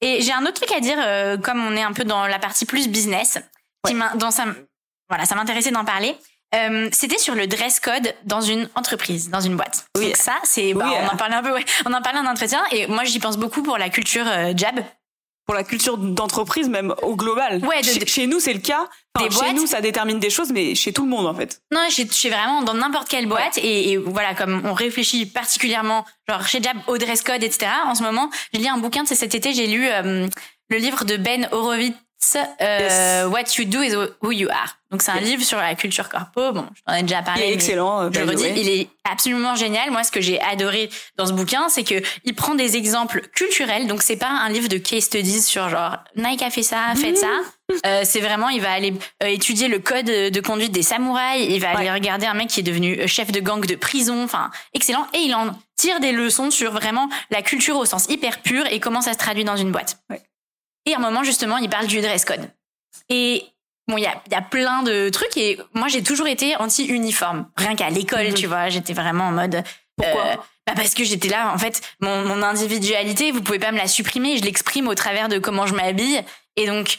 Et 0.00 0.20
j'ai 0.22 0.32
un 0.32 0.42
autre 0.42 0.54
truc 0.60 0.72
à 0.72 0.80
dire, 0.80 0.96
euh, 1.00 1.36
comme 1.38 1.64
on 1.64 1.74
est 1.76 1.82
un 1.82 1.92
peu 1.92 2.04
dans 2.04 2.26
la 2.26 2.38
partie 2.38 2.66
plus 2.66 2.88
business, 2.88 3.38
qui 3.86 3.94
Ouais. 3.94 4.00
dans 4.16 4.30
ça, 4.30 4.44
m- 4.44 4.54
voilà, 5.08 5.24
ça 5.24 5.34
m'intéressait 5.34 5.70
d'en 5.70 5.84
parler. 5.84 6.16
Euh, 6.54 6.88
C'était 6.92 7.18
sur 7.18 7.34
le 7.34 7.46
dress 7.46 7.78
code 7.80 8.14
dans 8.24 8.40
une 8.40 8.68
entreprise, 8.74 9.28
dans 9.28 9.40
une 9.40 9.56
boîte. 9.56 9.86
Oui. 9.96 10.06
Donc 10.06 10.16
ça, 10.16 10.34
c'est, 10.44 10.72
bah, 10.72 10.86
Oui, 10.88 10.94
on 11.02 11.14
en 11.14 11.16
parlait 11.16 11.34
un 11.34 11.42
peu, 11.42 11.52
ouais. 11.52 11.64
On 11.84 11.92
en 11.92 12.00
parlait 12.00 12.20
en 12.20 12.26
entretien, 12.26 12.62
et 12.72 12.86
moi 12.86 13.04
j'y 13.04 13.18
pense 13.18 13.36
beaucoup 13.36 13.62
pour 13.62 13.76
la 13.76 13.90
culture 13.90 14.24
euh, 14.26 14.52
Jab. 14.56 14.80
Pour 15.48 15.54
la 15.54 15.64
culture 15.64 15.96
d'entreprise, 15.96 16.68
même 16.68 16.94
au 17.02 17.16
global. 17.16 17.64
Ouais, 17.64 17.80
de- 17.80 17.86
chez, 17.86 17.98
de- 18.00 18.06
chez 18.06 18.26
nous, 18.26 18.38
c'est 18.38 18.52
le 18.52 18.58
cas. 18.60 18.86
Enfin, 19.16 19.26
Des 19.28 19.34
chez 19.34 19.40
boîtes. 19.40 19.54
nous, 19.56 19.66
ça 19.66 19.80
détermine 19.80 20.20
des 20.20 20.28
choses, 20.28 20.52
mais 20.52 20.74
chez 20.74 20.92
tout 20.92 21.04
le 21.04 21.08
monde, 21.08 21.26
en 21.26 21.34
fait. 21.34 21.62
Non, 21.72 21.80
je 21.88 22.02
je 22.02 22.12
suis 22.12 22.28
vraiment 22.28 22.60
dans 22.62 22.74
n'importe 22.74 23.08
quelle 23.08 23.26
boîte 23.26 23.56
et, 23.56 23.92
et 23.92 23.96
voilà, 23.96 24.34
comme 24.34 24.60
on 24.66 24.74
réfléchit 24.74 25.24
particulièrement, 25.24 26.04
genre 26.28 26.46
chez 26.46 26.62
Jab 26.62 26.76
au 26.86 26.98
dress 26.98 27.22
code, 27.22 27.42
etc. 27.42 27.66
En 27.86 27.94
ce 27.94 28.02
moment, 28.02 28.28
j'ai 28.52 28.60
lu 28.60 28.66
un 28.68 28.76
bouquin, 28.78 29.04
c'est 29.06 29.14
cet 29.14 29.34
été, 29.34 29.54
j'ai 29.54 29.66
lu 29.66 29.88
euh, 29.88 30.28
le 30.68 30.76
livre 30.76 31.04
de 31.06 31.16
Ben 31.16 31.48
Horowitz, 31.50 31.96
euh, 32.60 33.24
Yes. 33.24 33.32
What 33.32 33.58
You 33.62 33.64
Do 33.70 33.82
is 33.82 33.94
Who 34.22 34.32
You 34.32 34.48
Are. 34.50 34.77
Donc 34.90 35.02
c'est 35.02 35.10
un 35.10 35.20
livre 35.20 35.42
sur 35.44 35.58
la 35.58 35.74
culture 35.74 36.08
corpo. 36.08 36.52
Bon, 36.52 36.66
je 36.74 36.82
t'en 36.86 36.94
ai 36.94 37.02
déjà 37.02 37.18
Il 37.18 37.24
parlé. 37.24 37.42
est 37.42 37.46
mais 37.48 37.52
excellent. 37.52 38.00
euh, 38.04 38.10
Je 38.10 38.20
le 38.20 38.26
redis, 38.30 38.46
il 38.56 38.68
est 38.70 38.88
absolument 39.10 39.54
génial. 39.54 39.90
Moi, 39.90 40.02
ce 40.02 40.10
que 40.10 40.20
j'ai 40.22 40.40
adoré 40.40 40.88
dans 41.16 41.26
ce 41.26 41.32
bouquin, 41.34 41.68
c'est 41.68 41.84
que 41.84 42.00
il 42.24 42.34
prend 42.34 42.54
des 42.54 42.76
exemples 42.76 43.20
culturels. 43.34 43.86
Donc, 43.86 44.00
c'est 44.02 44.16
pas 44.16 44.28
un 44.30 44.48
livre 44.48 44.68
de 44.68 44.78
case 44.78 45.04
studies 45.04 45.42
sur 45.42 45.68
genre 45.68 45.98
Nike 46.16 46.40
a 46.42 46.48
fait 46.50 46.62
ça, 46.62 46.94
faites 46.96 47.18
ça. 47.18 47.26
Euh, 47.84 48.00
c'est 48.02 48.20
vraiment, 48.20 48.48
il 48.48 48.62
va 48.62 48.72
aller 48.72 48.94
euh, 49.22 49.26
étudier 49.26 49.68
le 49.68 49.78
code 49.78 50.06
de 50.06 50.40
conduite 50.40 50.72
des 50.72 50.82
samouraïs. 50.82 51.48
Il 51.50 51.60
va 51.60 51.76
aller 51.76 51.90
regarder 51.90 52.24
un 52.24 52.32
mec 52.32 52.48
qui 52.48 52.60
est 52.60 52.62
devenu 52.62 53.06
chef 53.06 53.30
de 53.30 53.40
gang 53.40 53.62
de 53.66 53.74
prison. 53.74 54.24
Enfin, 54.24 54.50
excellent. 54.72 55.06
Et 55.12 55.18
il 55.18 55.34
en 55.34 55.50
tire 55.76 56.00
des 56.00 56.12
leçons 56.12 56.50
sur 56.50 56.72
vraiment 56.72 57.10
la 57.30 57.42
culture 57.42 57.76
au 57.76 57.84
sens 57.84 58.06
hyper 58.08 58.40
pur 58.40 58.64
et 58.70 58.80
comment 58.80 59.02
ça 59.02 59.12
se 59.12 59.18
traduit 59.18 59.44
dans 59.44 59.56
une 59.58 59.70
boîte. 59.70 59.98
Ouais. 60.08 60.22
Et 60.86 60.94
à 60.94 60.96
un 60.96 61.00
moment, 61.00 61.22
justement, 61.24 61.58
il 61.58 61.68
parle 61.68 61.88
du 61.88 62.00
dress 62.00 62.24
code. 62.24 62.48
Et 63.10 63.44
Bon, 63.88 63.96
il 63.96 64.02
y 64.02 64.06
a, 64.06 64.22
y 64.30 64.34
a 64.34 64.42
plein 64.42 64.82
de 64.82 65.08
trucs 65.08 65.36
et 65.36 65.58
moi 65.74 65.88
j'ai 65.88 66.02
toujours 66.02 66.28
été 66.28 66.54
anti-uniforme. 66.56 67.48
Rien 67.56 67.74
qu'à 67.74 67.90
l'école, 67.90 68.28
Mhm. 68.28 68.34
tu 68.34 68.46
vois, 68.46 68.68
j'étais 68.68 68.92
vraiment 68.92 69.24
en 69.28 69.32
mode. 69.32 69.62
Pourquoi 69.96 70.26
euh, 70.26 70.36
bah 70.66 70.74
parce 70.76 70.92
que 70.94 71.02
j'étais 71.02 71.28
là, 71.28 71.52
en 71.54 71.58
fait, 71.58 71.80
mon, 72.00 72.24
mon 72.26 72.42
individualité, 72.42 73.30
vous 73.32 73.40
pouvez 73.40 73.58
pas 73.58 73.72
me 73.72 73.78
la 73.78 73.88
supprimer, 73.88 74.36
je 74.36 74.42
l'exprime 74.44 74.86
au 74.86 74.94
travers 74.94 75.28
de 75.30 75.38
comment 75.38 75.66
je 75.66 75.74
m'habille. 75.74 76.22
Et 76.56 76.66
donc, 76.66 76.98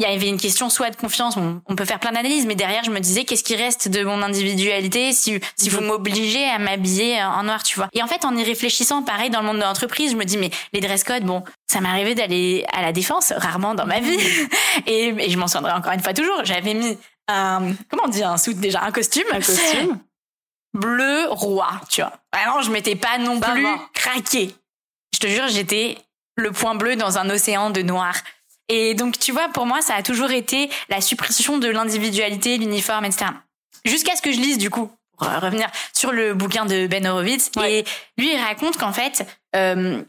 il 0.00 0.10
y 0.10 0.16
avait 0.16 0.28
une 0.28 0.40
question 0.40 0.70
soit 0.70 0.90
de 0.90 0.96
confiance, 0.96 1.36
on, 1.36 1.60
on 1.66 1.76
peut 1.76 1.84
faire 1.84 2.00
plein 2.00 2.12
d'analyses, 2.12 2.46
mais 2.46 2.54
derrière, 2.54 2.82
je 2.84 2.90
me 2.90 3.00
disais, 3.00 3.24
qu'est-ce 3.24 3.44
qui 3.44 3.54
reste 3.54 3.88
de 3.88 4.02
mon 4.02 4.22
individualité 4.22 5.12
si, 5.12 5.38
si 5.56 5.68
vous 5.68 5.82
m'obligez 5.82 6.44
à 6.48 6.58
m'habiller 6.58 7.22
en 7.22 7.42
noir, 7.42 7.62
tu 7.62 7.76
vois. 7.76 7.88
Et 7.92 8.02
en 8.02 8.06
fait, 8.06 8.24
en 8.24 8.34
y 8.34 8.42
réfléchissant, 8.42 9.02
pareil, 9.02 9.28
dans 9.28 9.40
le 9.40 9.46
monde 9.46 9.58
de 9.58 9.62
l'entreprise, 9.62 10.12
je 10.12 10.16
me 10.16 10.24
dis, 10.24 10.38
mais 10.38 10.50
les 10.72 10.80
dress 10.80 11.04
codes, 11.04 11.24
bon, 11.24 11.44
ça 11.70 11.82
m'est 11.82 11.88
arrivé 11.88 12.14
d'aller 12.14 12.64
à 12.72 12.80
la 12.80 12.92
défense, 12.92 13.32
rarement 13.36 13.74
dans 13.74 13.86
ma 13.86 14.00
vie. 14.00 14.18
Et, 14.86 15.08
et 15.08 15.30
je 15.30 15.36
m'en 15.36 15.46
souviendrai 15.46 15.72
encore 15.72 15.92
une 15.92 16.00
fois 16.00 16.14
toujours. 16.14 16.44
J'avais 16.44 16.74
mis 16.74 16.96
un, 17.28 17.72
comment 17.90 18.04
on 18.06 18.08
dit, 18.08 18.22
un 18.22 18.38
suit 18.38 18.54
déjà, 18.54 18.82
un 18.82 18.92
costume. 18.92 19.24
Un 19.30 19.40
costume. 19.40 19.98
Bleu 20.72 21.26
roi, 21.28 21.72
tu 21.90 22.00
vois. 22.00 22.12
Vraiment, 22.32 22.62
je 22.62 22.70
m'étais 22.70 22.96
pas 22.96 23.18
non 23.18 23.38
plus 23.40 23.66
craqué. 23.92 24.54
Je 25.12 25.18
te 25.18 25.26
jure, 25.26 25.48
j'étais 25.48 25.98
le 26.36 26.52
point 26.52 26.74
bleu 26.74 26.96
dans 26.96 27.18
un 27.18 27.28
océan 27.28 27.70
de 27.70 27.82
noir. 27.82 28.14
Et 28.72 28.94
donc, 28.94 29.18
tu 29.18 29.32
vois, 29.32 29.48
pour 29.48 29.66
moi, 29.66 29.82
ça 29.82 29.94
a 29.96 30.02
toujours 30.02 30.30
été 30.30 30.70
la 30.88 31.00
suppression 31.00 31.58
de 31.58 31.68
l'individualité, 31.68 32.56
l'uniforme, 32.56 33.04
etc. 33.04 33.26
Jusqu'à 33.84 34.14
ce 34.14 34.22
que 34.22 34.30
je 34.32 34.38
lise, 34.38 34.58
du 34.58 34.70
coup, 34.70 34.90
pour 35.18 35.28
euh, 35.28 35.38
revenir 35.40 35.68
sur 35.92 36.12
le 36.12 36.34
bouquin 36.34 36.64
de 36.66 36.86
Ben 36.86 37.04
Horowitz. 37.06 37.50
Ouais. 37.56 37.80
Et 37.80 37.84
lui, 38.16 38.32
il 38.32 38.38
raconte 38.40 38.76
qu'en 38.76 38.92
fait, 38.92 39.26
euh, 39.56 40.00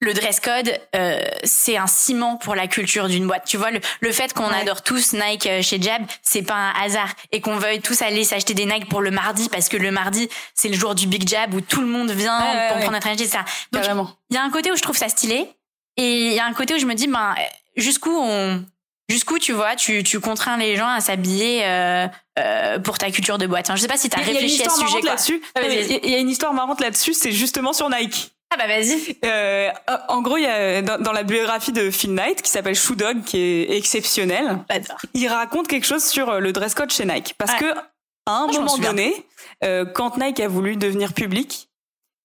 le 0.00 0.12
dress 0.14 0.40
code, 0.40 0.78
euh, 0.96 1.20
c'est 1.44 1.76
un 1.76 1.86
ciment 1.86 2.36
pour 2.36 2.54
la 2.56 2.66
culture 2.66 3.06
d'une 3.08 3.26
boîte. 3.28 3.44
Tu 3.46 3.56
vois, 3.56 3.70
le, 3.70 3.80
le 4.00 4.12
fait 4.12 4.32
qu'on 4.34 4.48
Ouais. 4.50 4.60
adore 4.62 4.82
tous 4.82 5.12
Nike 5.12 5.46
euh, 5.46 5.62
chez 5.62 5.80
Jab, 5.80 6.02
c'est 6.22 6.42
pas 6.42 6.54
un 6.54 6.72
hasard. 6.82 7.08
Et 7.32 7.40
qu'on 7.40 7.56
veuille 7.56 7.80
tous 7.80 8.02
aller 8.02 8.24
s'acheter 8.24 8.52
des 8.54 8.66
Nike 8.66 8.88
pour 8.88 9.00
le 9.00 9.10
mardi, 9.12 9.48
parce 9.48 9.68
que 9.68 9.76
le 9.76 9.90
mardi, 9.92 10.28
c'est 10.54 10.68
le 10.68 10.74
jour 10.74 10.94
du 10.96 11.06
Big 11.06 11.26
Jab 11.28 11.54
où 11.54 11.60
tout 11.60 11.80
le 11.80 11.86
monde 11.86 12.10
vient 12.10 12.36
Ouais, 12.40 12.66
pour 12.68 12.76
ouais. 12.78 12.82
prendre 12.82 12.96
un 12.96 13.00
trajet, 13.00 13.22
etc. 13.24 13.38
Donc, 13.72 13.84
il 14.30 14.34
y 14.34 14.38
a 14.38 14.42
un 14.42 14.50
côté 14.50 14.72
où 14.72 14.76
je 14.76 14.82
trouve 14.82 14.96
ça 14.98 15.08
stylé 15.08 15.48
et 15.96 16.26
il 16.26 16.32
y 16.34 16.40
a 16.40 16.44
un 16.44 16.52
côté 16.52 16.74
où 16.74 16.78
je 16.78 16.84
me 16.86 16.94
dis 16.94 17.06
ben 17.06 17.34
jusqu'où 17.76 18.16
on 18.16 18.64
jusqu'où 19.08 19.38
tu 19.38 19.52
vois, 19.52 19.76
tu, 19.76 20.02
tu 20.02 20.18
contrains 20.18 20.56
les 20.56 20.74
gens 20.76 20.88
à 20.88 21.00
s'habiller 21.00 21.64
euh, 21.64 22.06
euh, 22.38 22.78
pour 22.80 22.98
ta 22.98 23.10
culture 23.12 23.38
de 23.38 23.46
boîte. 23.46 23.66
Enfin, 23.66 23.76
je 23.76 23.82
sais 23.82 23.88
pas 23.88 23.96
si 23.96 24.08
tu 24.08 24.18
as 24.18 24.22
réfléchi 24.22 24.62
à 24.64 24.68
ce 24.68 24.80
sujet. 24.80 25.00
là-dessus. 25.02 25.40
Ah. 25.54 25.60
Il 25.64 26.10
y 26.10 26.14
a 26.14 26.18
une 26.18 26.28
histoire 26.28 26.52
marrante 26.54 26.80
là-dessus, 26.80 27.14
c'est 27.14 27.30
justement 27.32 27.72
sur 27.72 27.88
Nike. 27.88 28.32
Ah 28.52 28.56
bah 28.56 28.66
vas-y. 28.68 29.16
Euh, 29.24 29.70
en 30.08 30.22
gros, 30.22 30.36
il 30.36 30.42
y 30.44 30.46
a 30.46 30.80
dans, 30.82 30.98
dans 30.98 31.12
la 31.12 31.24
biographie 31.24 31.72
de 31.72 31.90
Phil 31.90 32.14
Knight 32.14 32.42
qui 32.42 32.50
s'appelle 32.50 32.76
Shoe 32.76 32.94
Dog, 32.96 33.22
qui 33.24 33.38
est 33.38 33.76
exceptionnelle. 33.76 34.58
Il 35.14 35.26
raconte 35.28 35.66
quelque 35.68 35.86
chose 35.86 36.04
sur 36.04 36.40
le 36.40 36.52
dress 36.52 36.74
code 36.74 36.90
chez 36.92 37.04
Nike, 37.04 37.34
parce 37.38 37.52
Ouais. 37.52 37.58
que 37.58 37.78
à 38.28 38.32
un 38.32 38.46
Ah, 38.48 38.52
moment 38.52 38.78
donné, 38.78 39.14
euh, 39.64 39.84
quand 39.84 40.16
Nike 40.16 40.40
a 40.40 40.48
voulu 40.48 40.76
devenir 40.76 41.12
public, 41.12 41.68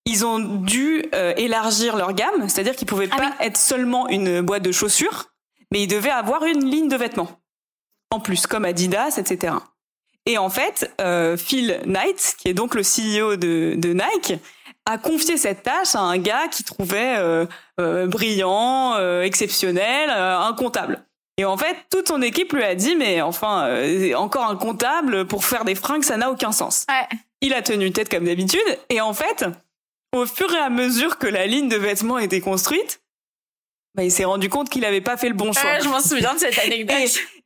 ils 0.05 0.25
ont 0.25 0.39
dû 0.39 1.05
euh, 1.13 1.33
élargir 1.37 1.95
leur 1.95 2.13
gamme, 2.13 2.49
c'est-à-dire 2.49 2.75
qu'ils 2.75 2.87
pouvaient 2.87 3.09
Ah 3.11 3.17
pas 3.17 3.31
être 3.45 3.57
seulement 3.57 4.07
une 4.09 4.41
boîte 4.41 4.63
de 4.63 4.71
chaussures, 4.71 5.27
mais 5.71 5.83
ils 5.83 5.87
devaient 5.87 6.09
avoir 6.09 6.45
une 6.45 6.65
ligne 6.65 6.89
de 6.89 6.97
vêtements 6.97 7.41
en 8.11 8.19
plus, 8.19 8.45
comme 8.45 8.65
Adidas, 8.65 9.17
etc. 9.17 9.55
Et 10.27 10.37
en 10.37 10.49
fait, 10.49 10.93
euh, 11.01 11.35
Phil 11.37 11.79
Knight, 11.85 12.35
qui 12.37 12.49
est 12.49 12.53
donc 12.53 12.75
le 12.75 12.81
CEO 12.81 13.37
de, 13.37 13.73
de 13.75 13.93
Nike, 13.93 14.39
a 14.85 14.97
confié 14.97 15.37
cette 15.37 15.63
tâche 15.63 15.95
à 15.95 16.01
un 16.01 16.17
gars 16.17 16.47
qui 16.49 16.63
trouvait 16.63 17.15
euh, 17.17 17.45
euh, 17.79 18.07
brillant, 18.07 18.97
exceptionnel, 19.21 20.09
un 20.09 20.53
comptable. 20.53 21.03
Et 21.37 21.45
en 21.45 21.57
fait, 21.57 21.75
toute 21.89 22.09
son 22.09 22.21
équipe 22.21 22.53
lui 22.53 22.63
a 22.63 22.75
dit, 22.75 22.95
mais 22.95 23.21
enfin, 23.21 23.67
encore 24.15 24.45
un 24.45 24.55
comptable 24.55 25.25
pour 25.25 25.45
faire 25.45 25.65
des 25.65 25.75
fringues, 25.75 26.03
ça 26.03 26.17
n'a 26.17 26.29
aucun 26.29 26.51
sens. 26.51 26.85
Ouais. 26.89 27.17
Il 27.39 27.53
a 27.53 27.61
tenu 27.63 27.91
tête 27.91 28.09
comme 28.09 28.25
d'habitude, 28.25 28.59
et 28.89 29.01
en 29.01 29.13
fait, 29.13 29.45
au 30.13 30.25
fur 30.25 30.53
et 30.53 30.59
à 30.59 30.69
mesure 30.69 31.17
que 31.17 31.27
la 31.27 31.47
ligne 31.47 31.69
de 31.69 31.77
vêtements 31.77 32.19
était 32.19 32.41
construite, 32.41 33.00
bah, 33.95 34.03
il 34.03 34.11
s'est 34.11 34.25
rendu 34.25 34.49
compte 34.49 34.69
qu'il 34.69 34.81
n'avait 34.81 35.01
pas 35.01 35.17
fait 35.17 35.27
le 35.29 35.35
bon 35.35 35.51
choix. 35.53 35.69
Ouais, 35.69 35.79
je 35.83 35.89
m'en 35.89 35.99
souviens 35.99 36.33
de 36.33 36.39
cette 36.39 36.57
anecdote. 36.65 36.95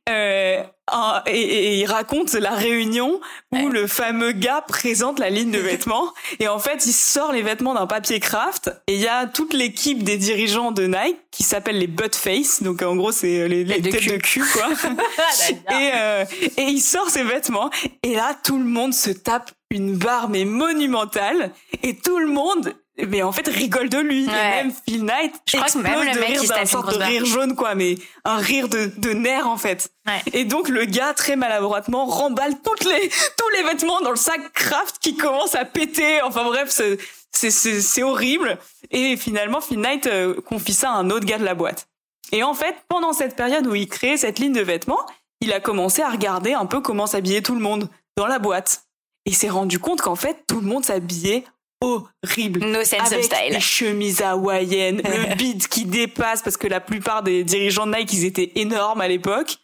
Euh, 0.08 0.62
un- 0.92 1.20
et, 1.26 1.40
et 1.40 1.74
il 1.80 1.86
raconte 1.86 2.34
la 2.34 2.52
réunion 2.52 3.20
où 3.50 3.56
Ouais. 3.56 3.64
le 3.64 3.88
fameux 3.88 4.30
gars 4.30 4.60
présente 4.60 5.18
la 5.18 5.30
ligne 5.30 5.50
de 5.50 5.58
vêtements 5.70 6.12
et 6.38 6.46
en 6.46 6.60
fait 6.60 6.86
il 6.86 6.92
sort 6.92 7.32
les 7.32 7.42
vêtements 7.42 7.74
d'un 7.74 7.88
papier 7.88 8.20
craft 8.20 8.70
et 8.86 8.94
il 8.94 9.00
y 9.00 9.08
a 9.08 9.26
toute 9.26 9.52
l'équipe 9.52 10.04
des 10.04 10.16
dirigeants 10.16 10.70
de 10.70 10.86
Nike 10.86 11.16
qui 11.32 11.42
s'appelle 11.42 11.78
les 11.80 11.88
butt 11.88 12.14
face 12.14 12.62
donc 12.62 12.82
en 12.82 12.94
gros 12.94 13.10
c'est 13.10 13.48
les, 13.48 13.64
les 13.64 13.80
de 13.80 13.90
têtes 13.90 14.00
cul. 14.00 14.10
de 14.10 14.16
cul 14.18 14.44
quoi 14.52 14.68
J'adore. 14.78 15.80
et, 15.80 15.90
euh, 15.96 16.24
et 16.56 16.62
il 16.62 16.80
sort 16.80 17.10
ses 17.10 17.24
vêtements 17.24 17.68
et 18.04 18.14
là 18.14 18.36
tout 18.44 18.58
le 18.58 18.64
monde 18.64 18.94
se 18.94 19.10
tape 19.10 19.50
une 19.70 19.96
barre 19.96 20.28
mais 20.28 20.44
monumentale 20.44 21.50
et 21.82 21.96
tout 21.96 22.18
le 22.20 22.28
monde 22.28 22.74
mais 22.98 23.22
en 23.22 23.32
fait 23.32 23.46
rigole 23.48 23.88
de 23.88 23.98
lui. 23.98 24.26
Ouais. 24.26 24.32
et 24.32 24.64
même 24.64 24.72
Phil 24.88 25.04
Knight 25.04 25.34
Je 25.46 25.56
crois 25.56 25.68
que 25.68 25.78
même 25.78 26.00
le 26.02 26.14
de 26.14 26.18
mec, 26.18 26.28
rire 26.38 26.42
d'un 26.48 26.64
sorte 26.64 26.92
de 26.92 27.02
rire 27.02 27.26
jaune 27.26 27.54
quoi 27.54 27.74
mais 27.74 27.96
un 28.24 28.36
rire 28.36 28.68
de, 28.68 28.90
de 28.96 29.10
nerfs 29.10 29.48
en 29.48 29.56
fait. 29.56 29.90
Ouais. 30.06 30.22
et 30.32 30.44
donc 30.44 30.68
le 30.68 30.84
gars 30.84 31.12
très 31.14 31.36
maladroitement 31.36 32.06
remballe 32.06 32.54
toutes 32.62 32.84
les 32.84 33.08
tous 33.08 33.48
les 33.56 33.62
vêtements 33.64 34.00
dans 34.00 34.10
le 34.10 34.16
sac 34.16 34.52
craft 34.52 34.98
qui 35.00 35.16
commence 35.16 35.54
à 35.54 35.64
péter. 35.64 36.22
Enfin 36.22 36.44
bref 36.44 36.68
c'est 36.70 36.98
c'est 37.32 37.50
c'est 37.50 38.02
horrible. 38.02 38.58
Et 38.90 39.16
finalement 39.16 39.60
Phil 39.60 39.80
Knight 39.80 40.06
euh, 40.06 40.40
confie 40.40 40.72
ça 40.74 40.90
à 40.90 40.94
un 40.94 41.10
autre 41.10 41.26
gars 41.26 41.38
de 41.38 41.44
la 41.44 41.54
boîte. 41.54 41.88
Et 42.32 42.42
en 42.42 42.54
fait 42.54 42.76
pendant 42.88 43.12
cette 43.12 43.36
période 43.36 43.66
où 43.66 43.74
il 43.74 43.88
crée 43.88 44.16
cette 44.16 44.38
ligne 44.38 44.52
de 44.54 44.62
vêtements 44.62 45.04
il 45.42 45.52
a 45.52 45.60
commencé 45.60 46.00
à 46.00 46.08
regarder 46.08 46.54
un 46.54 46.64
peu 46.64 46.80
comment 46.80 47.06
s'habillait 47.06 47.42
tout 47.42 47.54
le 47.54 47.60
monde 47.60 47.90
dans 48.16 48.26
la 48.26 48.38
boîte. 48.38 48.84
Et 49.26 49.32
s'est 49.32 49.50
rendu 49.50 49.78
compte 49.80 50.00
qu'en 50.00 50.14
fait 50.16 50.44
tout 50.46 50.60
le 50.60 50.66
monde 50.66 50.84
s'habillait 50.84 51.44
horrible 51.80 52.60
No 52.64 52.84
sense 52.84 53.08
of 53.08 53.12
avec 53.12 53.24
style. 53.24 53.52
des 53.52 53.60
chemises 53.60 54.22
hawaïennes, 54.22 55.02
le 55.04 55.34
bide 55.36 55.66
qui 55.68 55.84
dépasse 55.84 56.42
parce 56.42 56.56
que 56.56 56.66
la 56.66 56.80
plupart 56.80 57.22
des 57.22 57.44
dirigeants 57.44 57.86
de 57.86 57.94
Nike 57.96 58.12
ils 58.14 58.24
étaient 58.24 58.52
énormes 58.56 59.00
à 59.00 59.08
l'époque. 59.08 59.56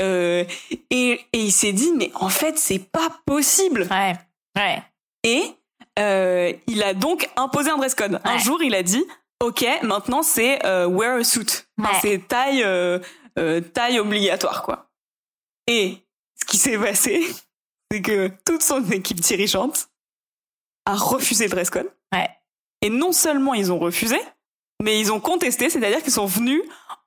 Euh, 0.00 0.44
et, 0.90 1.20
et 1.32 1.38
il 1.38 1.50
s'est 1.52 1.72
dit 1.72 1.92
mais 1.96 2.10
en 2.14 2.28
fait 2.28 2.58
c'est 2.58 2.78
pas 2.78 3.10
possible. 3.26 3.88
Ouais. 3.90 4.14
Ouais. 4.56 4.82
Et 5.24 5.42
euh, 5.98 6.52
il 6.66 6.82
a 6.82 6.94
donc 6.94 7.28
imposé 7.36 7.70
un 7.70 7.76
dress 7.78 7.94
code. 7.94 8.20
Un 8.24 8.38
jour 8.38 8.62
il 8.62 8.74
a 8.74 8.82
dit 8.82 9.04
ok 9.40 9.64
maintenant 9.82 10.22
c'est 10.22 10.64
euh, 10.64 10.86
wear 10.86 11.16
a 11.16 11.24
suit. 11.24 11.64
Enfin. 11.80 11.98
C'est 12.00 12.26
taille 12.28 12.64
taille 13.72 13.98
obligatoire 13.98 14.62
quoi. 14.62 14.88
Et 15.66 15.96
ce 16.40 16.44
qui 16.44 16.58
s'est 16.58 16.78
passé 16.78 17.26
c'est 17.90 18.02
que 18.02 18.30
toute 18.44 18.62
son 18.62 18.84
équipe 18.90 19.20
dirigeante 19.20 19.88
a 20.86 20.94
refusé 20.94 21.44
le 21.44 21.50
dress 21.50 21.70
code. 21.70 21.90
Ouais. 22.12 22.28
Et 22.80 22.90
non 22.90 23.12
seulement 23.12 23.54
ils 23.54 23.70
ont 23.72 23.78
refusé, 23.78 24.20
mais 24.82 24.98
ils 24.98 25.12
ont 25.12 25.20
contesté, 25.20 25.70
c'est-à-dire 25.70 26.02
qu'ils 26.02 26.12
sont 26.12 26.26
venus 26.26 26.62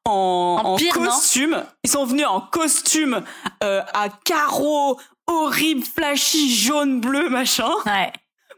en, 0.06 0.62
En 0.64 0.76
pire, 0.76 1.00
non 1.00 1.06
costume. 1.10 1.64
Ils 1.84 1.90
sont 1.90 2.06
venus 2.06 2.26
en 2.26 2.40
costume 2.42 3.24
euh, 3.64 3.82
à 3.94 4.10
carreaux 4.10 5.00
horribles, 5.28 5.84
flashy, 5.86 6.54
jaune, 6.56 7.02
bleu, 7.02 7.30
machin, 7.30 7.70
Ouais. 7.86 8.14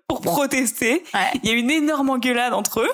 pour 0.08 0.21
protester. 0.21 1.03
Ouais. 1.13 1.32
Il 1.43 1.49
y 1.49 1.53
a 1.53 1.56
eu 1.56 1.60
une 1.60 1.71
énorme 1.71 2.10
engueulade 2.10 2.53
entre 2.53 2.82
eux. 2.82 2.91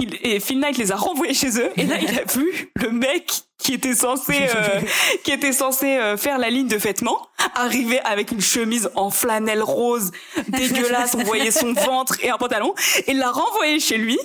Il, 0.00 0.18
et 0.22 0.40
Phil 0.40 0.58
Knight 0.58 0.76
les 0.76 0.90
a 0.92 0.96
renvoyés 0.96 1.34
chez 1.34 1.58
eux. 1.60 1.70
Et 1.76 1.84
là, 1.84 1.96
il 2.00 2.18
a 2.18 2.24
vu 2.34 2.72
le 2.74 2.90
mec 2.90 3.30
qui 3.58 3.74
était 3.74 3.94
censé, 3.94 4.48
euh, 4.54 4.80
qui 5.22 5.30
était 5.32 5.52
censé 5.52 5.96
euh, 5.96 6.16
faire 6.16 6.38
la 6.38 6.50
ligne 6.50 6.66
de 6.68 6.76
vêtements 6.76 7.28
arriver 7.54 8.00
avec 8.00 8.32
une 8.32 8.40
chemise 8.40 8.90
en 8.96 9.10
flanelle 9.10 9.62
rose 9.62 10.10
dégueulasse. 10.48 11.14
On 11.14 11.22
voyait 11.22 11.50
son 11.52 11.72
ventre 11.74 12.16
et 12.22 12.30
un 12.30 12.36
pantalon. 12.38 12.74
Et 13.06 13.12
il 13.12 13.18
l'a 13.18 13.30
renvoyé 13.30 13.78
chez 13.80 13.96
lui. 13.96 14.18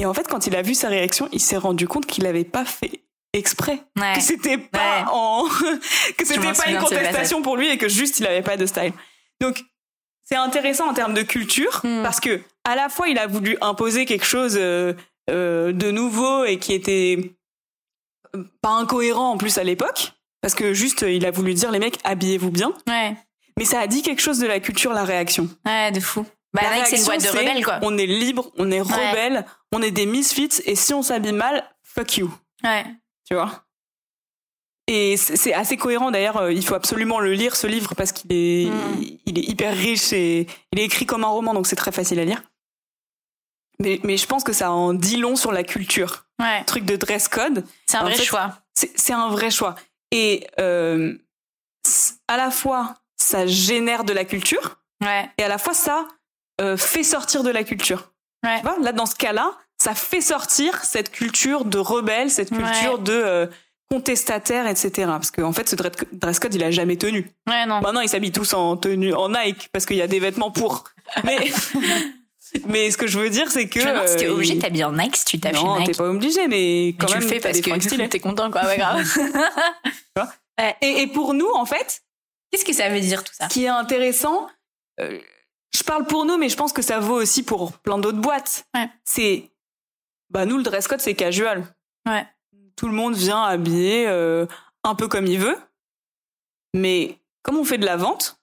Et 0.00 0.06
en 0.06 0.14
fait, 0.14 0.26
quand 0.26 0.46
il 0.46 0.56
a 0.56 0.62
vu 0.62 0.74
sa 0.74 0.88
réaction, 0.88 1.28
il 1.32 1.40
s'est 1.40 1.58
rendu 1.58 1.86
compte 1.86 2.06
qu'il 2.06 2.24
l'avait 2.24 2.44
pas 2.44 2.64
fait 2.64 3.02
exprès. 3.34 3.80
Ouais. 3.98 4.14
Que 4.14 4.22
c'était 4.22 4.58
pas 4.58 4.78
Ouais. 5.02 5.04
en, 5.12 5.44
que 6.16 6.24
c'était 6.24 6.40
pas 6.40 6.54
souviens 6.54 6.78
une 6.78 6.82
contestation 6.82 7.42
pour 7.42 7.56
lui 7.58 7.68
et 7.68 7.76
que 7.76 7.88
juste 7.88 8.18
il 8.18 8.26
avait 8.26 8.42
pas 8.42 8.56
de 8.56 8.64
style. 8.66 8.92
Donc, 9.40 9.62
c'est 10.24 10.36
intéressant 10.36 10.88
en 10.88 10.94
termes 10.94 11.14
de 11.14 11.22
culture 11.22 11.80
Hmm. 11.84 12.02
parce 12.02 12.20
que 12.20 12.40
à 12.64 12.76
la 12.76 12.88
fois 12.88 13.08
il 13.08 13.18
a 13.18 13.26
voulu 13.26 13.56
imposer 13.60 14.04
quelque 14.06 14.24
chose 14.24 14.56
euh, 14.58 14.94
euh, 15.30 15.72
de 15.72 15.90
nouveau 15.90 16.44
et 16.44 16.58
qui 16.58 16.72
était 16.74 17.34
euh, 18.36 18.44
pas 18.62 18.70
incohérent 18.70 19.30
en 19.32 19.36
plus 19.38 19.58
à 19.58 19.64
l'époque 19.64 20.12
parce 20.42 20.54
que 20.54 20.72
juste 20.74 21.02
il 21.08 21.24
a 21.26 21.30
voulu 21.30 21.54
dire 21.54 21.70
les 21.70 21.78
mecs 21.78 21.98
habillez-vous 22.04 22.50
bien 22.50 22.72
Ouais. 22.88 23.14
mais 23.58 23.64
ça 23.64 23.80
a 23.80 23.86
dit 23.86 24.02
quelque 24.02 24.22
chose 24.22 24.38
de 24.38 24.46
la 24.46 24.60
culture 24.60 24.92
la 24.92 25.04
réaction 25.04 25.48
Ouais, 25.66 25.90
de 25.92 26.00
fou. 26.00 26.26
Bah, 26.52 26.62
la 26.64 26.76
Nike, 26.78 26.86
c'est 26.88 26.96
une 26.98 27.04
boîte 27.04 27.22
de 27.22 27.28
réaction, 27.28 27.48
rebelles, 27.48 27.64
quoi. 27.64 27.78
on 27.82 27.96
est 27.96 28.06
libre 28.06 28.50
on 28.58 28.70
est 28.72 28.80
rebelle 28.80 29.44
on 29.72 29.82
est 29.82 29.92
des 29.92 30.06
misfits 30.06 30.60
et 30.64 30.74
si 30.74 30.92
on 30.94 31.02
s'habille 31.02 31.32
mal 31.32 31.64
fuck 31.84 32.16
you 32.16 32.30
Ouais. 32.64 32.84
tu 33.28 33.34
vois? 33.34 33.64
Et 34.88 35.16
c'est 35.16 35.36
c'est 35.36 35.54
assez 35.54 35.76
cohérent 35.76 36.10
d'ailleurs, 36.10 36.38
euh, 36.38 36.52
il 36.52 36.64
faut 36.64 36.74
absolument 36.74 37.20
le 37.20 37.32
lire 37.32 37.54
ce 37.54 37.68
livre 37.68 37.94
parce 37.94 38.10
qu'il 38.10 38.32
est, 38.32 38.66
Mm. 38.68 39.04
il 39.26 39.38
est 39.38 39.42
hyper 39.48 39.72
riche 39.76 40.12
et 40.12 40.48
il 40.72 40.80
est 40.80 40.84
écrit 40.84 41.06
comme 41.06 41.22
un 41.22 41.28
roman 41.28 41.54
donc 41.54 41.68
c'est 41.68 41.76
très 41.76 41.92
facile 41.92 42.18
à 42.18 42.24
lire. 42.24 42.42
Mais, 43.80 43.98
mais 44.04 44.16
je 44.16 44.26
pense 44.26 44.44
que 44.44 44.52
ça 44.52 44.70
en 44.70 44.92
dit 44.94 45.16
long 45.16 45.36
sur 45.36 45.52
la 45.52 45.64
culture. 45.64 46.26
Ouais. 46.38 46.60
Le 46.60 46.64
truc 46.66 46.84
de 46.84 46.96
dress 46.96 47.28
code, 47.28 47.64
C'est 47.86 47.96
un 47.96 48.00
En 48.00 48.04
vrai 48.04 48.14
fait, 48.14 48.24
choix. 48.24 48.58
c'est 48.74 49.12
un 49.12 49.28
vrai 49.28 49.50
choix. 49.50 49.74
Et 50.12 50.46
euh, 50.58 51.14
à 52.28 52.36
la 52.36 52.50
fois, 52.50 52.94
ça 53.16 53.46
génère 53.46 54.04
de 54.04 54.12
la 54.12 54.24
culture 54.24 54.78
Ouais. 55.02 55.30
et 55.38 55.42
à 55.42 55.48
la 55.48 55.56
fois, 55.58 55.72
ça 55.72 56.06
euh, 56.60 56.76
fait 56.76 57.02
sortir 57.04 57.42
de 57.42 57.50
la 57.50 57.64
culture. 57.64 58.12
Ouais. 58.44 58.56
Tu 58.60 58.66
vois, 58.66 58.78
là, 58.80 58.92
dans 58.92 59.06
ce 59.06 59.14
cas-là, 59.14 59.56
ça 59.82 59.94
fait 59.94 60.20
sortir 60.20 60.84
cette 60.84 61.10
culture 61.10 61.64
de 61.64 61.78
rebelle, 61.78 62.30
cette 62.30 62.50
culture 62.50 62.98
Ouais. 62.98 63.04
de 63.04 63.12
euh, 63.12 63.46
contestataire, 63.90 64.66
etc. 64.66 64.90
Parce 65.06 65.30
qu'en 65.30 65.44
en 65.44 65.52
fait, 65.54 65.68
ce 65.68 65.74
dre- 65.76 66.04
dress 66.12 66.38
code, 66.38 66.54
il 66.54 66.62
a 66.62 66.70
jamais 66.70 66.96
tenu. 66.96 67.30
Ouais, 67.48 67.64
non. 67.66 67.80
Maintenant, 67.80 68.00
ils 68.02 68.08
s'habillent 68.10 68.30
tous 68.32 68.52
en 68.52 68.76
tenue, 68.76 69.14
en 69.14 69.30
Nike, 69.30 69.70
parce 69.72 69.86
qu'il 69.86 69.96
y 69.96 70.02
a 70.02 70.06
des 70.06 70.20
vêtements 70.20 70.50
pour. 70.50 70.84
Mais, 71.24 71.50
mais 72.66 72.90
ce 72.90 72.96
que 72.96 73.06
je 73.06 73.18
veux 73.18 73.30
dire, 73.30 73.50
c'est 73.50 73.68
que. 73.68 73.80
Si 73.80 74.16
t'es 74.16 74.26
euh, 74.26 74.32
obligé 74.34 74.52
de 74.54 74.58
il- 74.58 74.62
t'habiller 74.62 74.84
en 74.84 74.92
Nike 74.92 75.16
si 75.16 75.24
tu 75.24 75.40
tapes 75.40 75.56
chez 75.56 75.62
Non, 75.64 75.76
t'es 75.78 75.88
Nike. 75.88 75.96
pas 75.98 76.08
obligé, 76.08 76.48
mais 76.48 76.56
Mais 76.56 76.94
quand 76.98 77.06
tu 77.06 77.14
même, 77.14 77.22
le 77.22 77.28
fais 77.28 77.40
parce 77.40 77.60
que 77.60 78.06
t'es 78.06 78.20
content, 78.20 78.50
quoi. 78.50 78.64
Ouais, 78.64 78.76
grave. 78.78 79.04
Et, 80.82 81.02
et 81.02 81.06
pour 81.06 81.32
nous, 81.32 81.48
en 81.54 81.64
fait, 81.64 82.02
Qu'est-ce 82.50 82.64
que 82.66 82.72
ça 82.74 82.88
veut 82.90 83.00
dire, 83.00 83.22
tout 83.24 83.32
ça 83.32 83.48
ce 83.48 83.54
qui 83.54 83.64
est 83.64 83.68
intéressant, 83.68 84.48
euh, 85.00 85.18
je 85.74 85.82
parle 85.84 86.04
pour 86.06 86.24
nous, 86.26 86.36
mais 86.36 86.48
je 86.50 86.56
pense 86.56 86.72
que 86.72 86.82
ça 86.82 86.98
vaut 86.98 87.14
aussi 87.14 87.42
pour 87.44 87.72
plein 87.78 87.96
d'autres 87.96 88.18
boîtes. 88.18 88.66
Ouais. 88.74 88.90
C'est, 89.04 89.50
bah 90.30 90.44
nous 90.46 90.56
le 90.58 90.62
dress 90.64 90.86
code 90.88 91.00
c'est 91.00 91.14
casual. 91.14 91.64
Ouais. 92.06 92.26
Tout 92.76 92.88
le 92.88 92.92
monde 92.92 93.14
vient 93.14 93.42
habillé 93.42 94.06
euh, 94.08 94.46
un 94.84 94.94
peu 94.96 95.06
comme 95.08 95.26
il 95.26 95.38
veut, 95.38 95.56
mais 96.74 97.18
comme 97.42 97.56
on 97.56 97.64
fait 97.64 97.78
de 97.78 97.86
la 97.86 97.96
vente, 97.96 98.38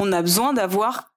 on 0.00 0.12
a 0.12 0.22
besoin 0.22 0.52
d'avoir 0.54 1.12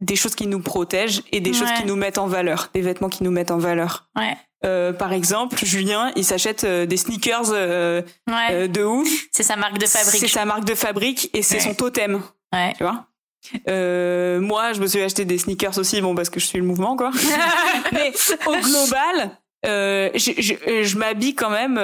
des 0.00 0.16
choses 0.16 0.34
qui 0.34 0.46
nous 0.46 0.60
protègent 0.60 1.22
et 1.32 1.40
des 1.40 1.52
choses 1.52 1.72
qui 1.76 1.84
nous 1.84 1.96
mettent 1.96 2.18
en 2.18 2.26
valeur, 2.26 2.70
des 2.74 2.82
vêtements 2.82 3.08
qui 3.08 3.22
nous 3.24 3.30
mettent 3.30 3.50
en 3.50 3.58
valeur. 3.58 4.08
Ouais. 4.16 4.36
Euh, 4.64 4.92
par 4.92 5.12
exemple, 5.12 5.56
Julien, 5.64 6.10
il 6.16 6.24
s'achète 6.24 6.64
euh, 6.64 6.86
des 6.86 6.96
sneakers 6.96 7.50
euh, 7.52 8.00
Ouais. 8.28 8.66
de 8.68 8.82
ouf. 8.82 9.08
c'est 9.30 9.42
sa 9.42 9.56
marque 9.56 9.78
de 9.78 9.86
C'est 9.86 9.98
fabrique. 9.98 10.28
sa 10.30 10.44
marque 10.46 10.64
de 10.64 10.74
fabrique 10.74 11.30
et 11.34 11.42
c'est 11.42 11.56
Ouais. 11.56 11.60
son 11.60 11.74
totem 11.74 12.22
Ouais. 12.52 12.72
tu 12.76 12.82
vois? 12.82 13.06
Moi, 14.40 14.72
je 14.72 14.80
me 14.80 14.86
suis 14.86 15.02
acheté 15.02 15.24
des 15.24 15.38
sneakers 15.38 15.76
aussi, 15.78 16.00
bon, 16.00 16.14
parce 16.14 16.30
que 16.30 16.40
je 16.40 16.46
suis 16.46 16.58
le 16.58 16.64
mouvement, 16.64 16.96
quoi. 16.96 17.10
Mais 17.92 18.12
au 18.46 18.56
global, 18.56 19.36
je, 19.64 20.32
je, 20.38 20.82
je 20.82 20.96
m'habille 20.98 21.34
quand 21.34 21.50
même 21.50 21.74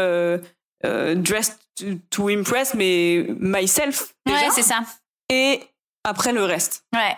dressed 1.22 1.58
to, 1.76 1.84
to 2.10 2.28
impress 2.28 2.74
mais 2.74 3.26
myself 3.38 4.14
déjà, 4.26 4.38
Ouais, 4.40 4.48
c'est 4.54 4.62
ça. 4.62 4.80
et 5.30 5.60
après 6.04 6.32
le 6.32 6.44
reste. 6.44 6.84
Ouais. 6.94 7.16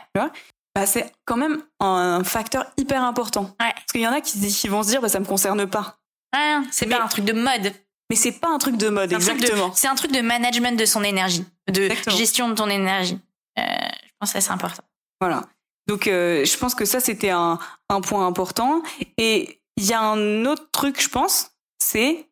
Bah, 0.74 0.86
c'est 0.86 1.12
quand 1.26 1.36
même 1.36 1.62
un 1.80 2.24
facteur 2.24 2.66
hyper 2.78 3.02
important. 3.04 3.54
Ouais. 3.60 3.72
Parce 3.74 3.92
qu'il 3.92 4.00
y 4.00 4.06
en 4.08 4.12
a 4.12 4.20
qui, 4.20 4.40
qui 4.48 4.68
vont 4.68 4.82
se 4.82 4.88
dire 4.88 5.00
bah 5.02 5.08
ça 5.10 5.20
me 5.20 5.24
concerne 5.26 5.66
pas. 5.68 5.98
Ouais, 6.34 6.58
c'est 6.70 6.86
Mais- 6.86 6.96
pas 6.96 7.04
un 7.04 7.08
truc 7.08 7.24
de 7.26 7.32
mode. 7.34 7.72
Mais 8.10 8.16
c'est 8.16 8.32
pas 8.32 8.48
un 8.48 8.58
truc 8.58 8.76
de 8.76 8.88
mode 8.88 9.12
exactement. 9.12 9.72
C'est 9.74 9.88
un 9.88 9.94
truc 9.94 10.12
de 10.12 10.20
management 10.20 10.78
de 10.78 10.84
son 10.84 11.02
énergie, 11.02 11.44
de 11.70 11.82
Exactement. 11.84 12.16
gestion 12.16 12.48
de 12.50 12.54
ton 12.54 12.68
énergie. 12.68 13.18
Euh, 13.58 13.62
je 13.62 14.10
pense 14.18 14.32
que 14.32 14.40
c'est 14.40 14.50
important. 14.50 14.82
Voilà. 15.20 15.44
Donc 15.86 16.06
euh, 16.06 16.44
je 16.44 16.56
pense 16.58 16.74
que 16.74 16.84
ça 16.84 17.00
c'était 17.00 17.30
un, 17.30 17.58
un 17.88 18.00
point 18.02 18.26
important. 18.26 18.82
Et 19.18 19.60
il 19.76 19.84
y 19.84 19.92
a 19.94 20.00
un 20.00 20.44
autre 20.46 20.70
truc, 20.72 21.00
je 21.02 21.08
pense, 21.08 21.52
c'est 21.78 22.28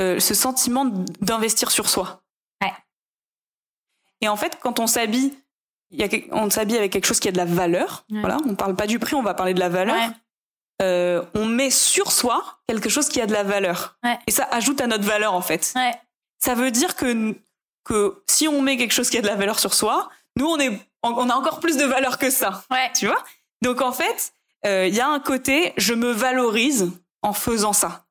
euh, 0.00 0.18
ce 0.18 0.34
sentiment 0.34 0.84
d'investir 1.20 1.70
sur 1.70 1.88
soi. 1.88 2.22
Ouais. 2.62 2.72
Et 4.20 4.28
en 4.28 4.36
fait, 4.36 4.58
quand 4.60 4.80
on 4.80 4.86
s'habille, 4.88 5.32
il 5.94 6.00
y 6.00 6.04
a 6.04 6.08
quel- 6.08 6.24
on 6.32 6.50
s'habille 6.50 6.76
avec 6.76 6.92
quelque 6.92 7.06
chose 7.06 7.20
qui 7.20 7.28
a 7.28 7.32
de 7.32 7.36
la 7.36 7.44
valeur. 7.44 8.04
Ouais. 8.10 8.20
Voilà, 8.20 8.38
on 8.46 8.54
parle 8.54 8.74
pas 8.76 8.86
du 8.86 8.98
prix, 8.98 9.14
on 9.14 9.22
va 9.22 9.34
parler 9.34 9.54
de 9.54 9.60
la 9.60 9.68
valeur. 9.68 9.94
Ouais. 9.96 10.08
Euh, 10.82 11.22
on 11.34 11.46
met 11.46 11.70
sur 11.70 12.10
soi 12.12 12.42
quelque 12.68 12.88
chose 12.88 13.08
qui 13.08 13.20
a 13.20 13.26
de 13.26 13.32
la 13.32 13.44
valeur. 13.44 13.96
Ouais. 14.02 14.18
Et 14.26 14.30
ça 14.32 14.48
ajoute 14.50 14.80
à 14.80 14.86
notre 14.86 15.04
valeur 15.04 15.32
en 15.34 15.40
fait. 15.40 15.72
Ça 16.42 16.54
veut 16.54 16.70
dire 16.70 16.96
que 16.96 17.34
que 17.84 18.22
si 18.28 18.48
on 18.48 18.60
met 18.62 18.76
quelque 18.76 18.92
chose 18.92 19.10
qui 19.10 19.18
a 19.18 19.20
de 19.22 19.26
la 19.26 19.36
valeur 19.36 19.58
sur 19.58 19.74
soi, 19.74 20.08
nous 20.36 20.46
on 20.46 20.58
est 20.58 20.78
on 21.02 21.28
a 21.30 21.34
encore 21.34 21.60
plus 21.60 21.76
de 21.76 21.84
valeur 21.84 22.18
que 22.18 22.30
ça 22.30 22.64
tu 22.94 23.06
vois? 23.06 23.22
Donc 23.62 23.80
en 23.82 23.92
fait, 23.92 24.32
euh, 24.66 24.86
il 24.88 24.94
y 24.94 25.00
a 25.00 25.08
un 25.08 25.20
côté, 25.20 25.72
je 25.76 25.94
me 25.94 26.10
valorise 26.10 26.90
en 27.22 27.32
faisant 27.34 27.72
ça. 27.72 28.04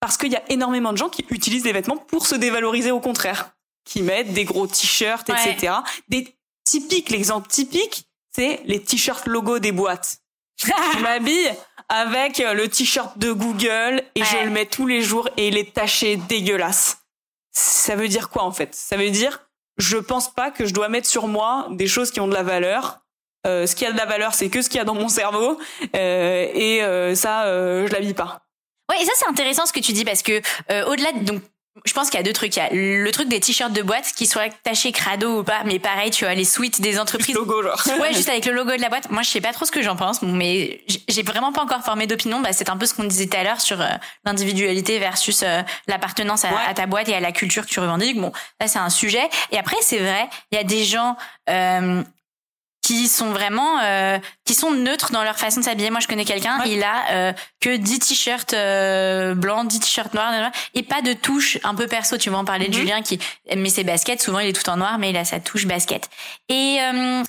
Parce 0.00 0.16
qu'il 0.16 0.32
y 0.32 0.36
a 0.36 0.42
énormément 0.48 0.92
de 0.92 0.96
gens 0.98 1.08
qui 1.10 1.26
utilisent 1.28 1.64
des 1.64 1.72
vêtements 1.72 1.96
pour 1.98 2.26
se 2.26 2.34
dévaloriser 2.34 2.90
au 2.92 3.00
contraire. 3.00 3.50
Qui 3.84 4.02
mettent 4.02 4.32
des 4.32 4.44
gros 4.44 4.66
t-shirts, 4.66 5.28
etc. 5.28 5.74
Des 6.08 6.34
typiques, 6.70 7.10
l'exemple 7.10 7.48
typique, 7.48 8.04
c'est 8.34 8.60
les 8.64 8.82
t-shirts 8.82 9.26
logo 9.26 9.58
des 9.58 9.72
boîtes. 9.72 10.18
je 10.58 10.98
m'habille 11.02 11.50
avec 11.88 12.40
euh, 12.40 12.54
le 12.54 12.68
t-shirt 12.68 13.18
de 13.18 13.32
Google 13.32 14.02
et 14.14 14.22
je 14.24 14.44
le 14.44 14.50
mets 14.50 14.66
tous 14.66 14.86
les 14.86 15.02
jours 15.02 15.28
et 15.36 15.48
il 15.48 15.56
est 15.56 15.72
taché 15.72 16.16
dégueulasse. 16.16 16.98
Ça 17.52 17.96
veut 17.96 18.08
dire 18.08 18.28
quoi 18.28 18.44
en 18.44 18.52
fait? 18.52 18.74
Ça 18.74 18.96
veut 18.96 19.10
dire 19.10 19.50
je 19.80 19.96
pense 19.96 20.32
pas 20.32 20.50
que 20.50 20.66
je 20.66 20.74
dois 20.74 20.88
mettre 20.88 21.08
sur 21.08 21.26
moi 21.26 21.66
des 21.70 21.86
choses 21.86 22.10
qui 22.10 22.20
ont 22.20 22.28
de 22.28 22.34
la 22.34 22.42
valeur. 22.42 23.00
Euh, 23.46 23.66
ce 23.66 23.74
qui 23.74 23.86
a 23.86 23.92
de 23.92 23.96
la 23.96 24.04
valeur, 24.04 24.34
c'est 24.34 24.50
que 24.50 24.60
ce 24.60 24.68
qu'il 24.68 24.76
y 24.76 24.80
a 24.80 24.84
dans 24.84 24.94
mon 24.94 25.08
cerveau 25.08 25.58
euh, 25.96 26.46
et 26.52 26.82
euh, 26.82 27.14
ça, 27.14 27.46
je 27.46 27.90
l'habille 27.90 28.14
pas. 28.14 28.42
Ouais, 28.90 29.00
et 29.00 29.04
ça 29.04 29.12
c'est 29.16 29.26
intéressant 29.26 29.64
ce 29.66 29.72
que 29.72 29.80
tu 29.80 29.92
dis 29.92 30.04
parce 30.04 30.22
que 30.22 30.42
au-delà 30.86 31.12
de, 31.12 31.24
donc 31.24 31.42
je 31.84 31.92
pense 31.92 32.10
qu'il 32.10 32.18
y 32.18 32.20
a 32.20 32.24
deux 32.24 32.32
trucs. 32.32 32.56
Il 32.56 32.58
y 32.58 32.62
a 32.62 32.68
le 32.72 33.10
truc 33.12 33.28
des 33.28 33.40
t-shirts 33.40 33.72
de 33.72 33.82
boîte 33.82 34.12
qui 34.16 34.26
soient 34.26 34.48
tachés 34.64 34.92
crado 34.92 35.40
ou 35.40 35.44
pas, 35.44 35.62
mais 35.64 35.78
pareil, 35.78 36.10
tu 36.10 36.24
vois, 36.24 36.34
les 36.34 36.44
suites 36.44 36.80
des 36.80 36.98
entreprises. 36.98 37.34
Logo 37.34 37.62
genre. 37.62 37.80
Ouais, 38.00 38.12
juste 38.12 38.28
avec 38.28 38.44
le 38.46 38.52
logo 38.52 38.72
de 38.76 38.80
la 38.80 38.88
boîte. 38.88 39.10
Moi, 39.10 39.22
je 39.22 39.30
sais 39.30 39.40
pas 39.40 39.52
trop 39.52 39.64
ce 39.64 39.70
que 39.72 39.80
j'en 39.82 39.96
pense, 39.96 40.20
mais 40.22 40.82
j'ai 41.08 41.22
vraiment 41.22 41.52
pas 41.52 41.62
encore 41.62 41.82
formé 41.82 42.06
d'opinion. 42.06 42.40
Bah, 42.40 42.52
c'est 42.52 42.68
un 42.70 42.76
peu 42.76 42.86
ce 42.86 42.94
qu'on 42.94 43.04
disait 43.04 43.26
tout 43.26 43.36
à 43.36 43.44
l'heure 43.44 43.60
sur 43.60 43.80
euh, 43.80 43.86
l'individualité 44.24 44.98
versus 44.98 45.42
euh, 45.42 45.62
l'appartenance 45.86 46.44
à, 46.44 46.48
Ouais. 46.50 46.56
à 46.66 46.74
ta 46.74 46.86
boîte 46.86 47.08
et 47.08 47.14
à 47.14 47.20
la 47.20 47.32
culture 47.32 47.64
que 47.64 47.70
tu 47.70 47.80
revendiques. 47.80 48.20
Bon, 48.20 48.32
ça 48.60 48.66
c'est 48.66 48.78
un 48.80 48.90
sujet. 48.90 49.28
Et 49.52 49.58
après, 49.58 49.76
c'est 49.80 49.98
vrai, 49.98 50.28
il 50.50 50.56
y 50.56 50.60
a 50.60 50.64
des 50.64 50.84
gens 50.84 51.16
euh, 51.48 52.02
qui 52.90 53.06
sont 53.06 53.30
vraiment 53.30 53.78
euh, 53.84 54.18
qui 54.44 54.52
sont 54.54 54.72
neutres 54.72 55.12
dans 55.12 55.22
leur 55.22 55.38
façon 55.38 55.60
de 55.60 55.64
s'habiller. 55.64 55.90
Moi, 55.90 56.00
je 56.00 56.08
connais 56.08 56.24
quelqu'un, 56.24 56.58
Ouais. 56.60 56.70
il 56.70 56.82
a 56.82 57.10
euh, 57.12 57.32
que 57.60 57.76
10 57.76 58.00
t-shirts 58.00 58.52
euh, 58.52 59.34
blancs, 59.36 59.68
10 59.68 59.78
t-shirts 59.78 60.12
noirs 60.12 60.50
et 60.74 60.82
pas 60.82 61.00
de 61.00 61.12
touche 61.12 61.58
un 61.62 61.76
peu 61.76 61.86
perso. 61.86 62.16
Tu 62.18 62.30
vas 62.30 62.38
en 62.38 62.44
parler 62.44 62.66
de 62.66 62.74
Mhm. 62.74 62.80
Julien 62.80 63.02
qui 63.02 63.20
met 63.56 63.68
ses 63.70 63.84
baskets. 63.84 64.20
Souvent, 64.20 64.40
il 64.40 64.48
est 64.48 64.60
tout 64.60 64.68
en 64.68 64.76
noir, 64.76 64.98
mais 64.98 65.10
il 65.10 65.16
a 65.16 65.24
sa 65.24 65.38
touche 65.38 65.66
basket. 65.66 66.08
Et 66.48 66.78
euh, 66.80 67.22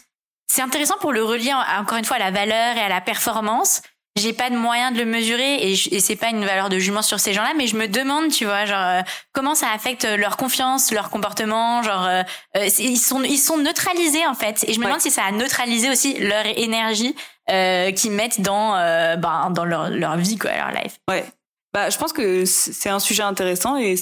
c'est 0.51 0.63
intéressant 0.63 0.95
pour 0.99 1.11
le 1.13 1.23
relier 1.23 1.53
en- 1.53 1.79
encore 1.81 1.99
une 1.99 2.05
fois 2.05 2.15
à 2.15 2.19
la 2.19 2.31
valeur 2.31 2.75
et 2.77 2.81
à 2.81 2.89
la 2.89 2.99
performance. 3.01 3.83
J'ai 4.17 4.33
pas 4.33 4.49
de 4.49 4.57
moyen 4.57 4.91
de 4.91 4.97
le 4.97 5.05
mesurer 5.05 5.55
et, 5.55 5.71
et 5.71 5.99
c'est 6.01 6.17
pas 6.17 6.29
une 6.31 6.43
valeur 6.43 6.67
de 6.67 6.77
jument 6.79 7.01
sur 7.01 7.17
ces 7.19 7.31
gens-là, 7.31 7.53
mais 7.55 7.67
je 7.67 7.77
me 7.77 7.87
demande, 7.87 8.29
tu 8.29 8.43
vois, 8.43 8.65
genre 8.65 8.85
euh, 8.85 9.01
comment 9.31 9.55
ça 9.55 9.71
affecte 9.71 10.03
leur 10.03 10.35
confiance, 10.35 10.91
leur 10.91 11.09
comportement, 11.09 11.81
genre 11.81 12.05
euh, 12.05 12.21
euh, 12.57 12.67
ils 12.79 12.97
sont 12.97 13.23
ils 13.23 13.37
sont 13.37 13.57
neutralisés 13.57 14.25
en 14.27 14.33
fait. 14.33 14.65
Et 14.67 14.73
je 14.73 14.79
me 14.79 14.83
Ouais. 14.83 14.89
demande 14.89 14.99
si 15.01 15.11
ça 15.11 15.23
a 15.23 15.31
neutralisé 15.31 15.89
aussi 15.89 16.15
leur 16.19 16.45
énergie 16.57 17.15
euh, 17.49 17.91
qu'ils 17.93 18.11
mettent 18.11 18.41
dans 18.41 18.71
ben, 19.17 19.49
dans 19.51 19.63
leur 19.63 19.89
leur 19.89 20.17
vie 20.17 20.37
quoi, 20.37 20.51
leur 20.57 20.71
life. 20.71 20.99
Ouais. 21.09 21.23
Bah, 21.73 21.89
je 21.89 21.97
pense 21.97 22.11
que 22.11 22.43
c'est 22.43 22.89
un 22.89 22.99
sujet 22.99 23.23
intéressant 23.23 23.77
et 23.77 23.95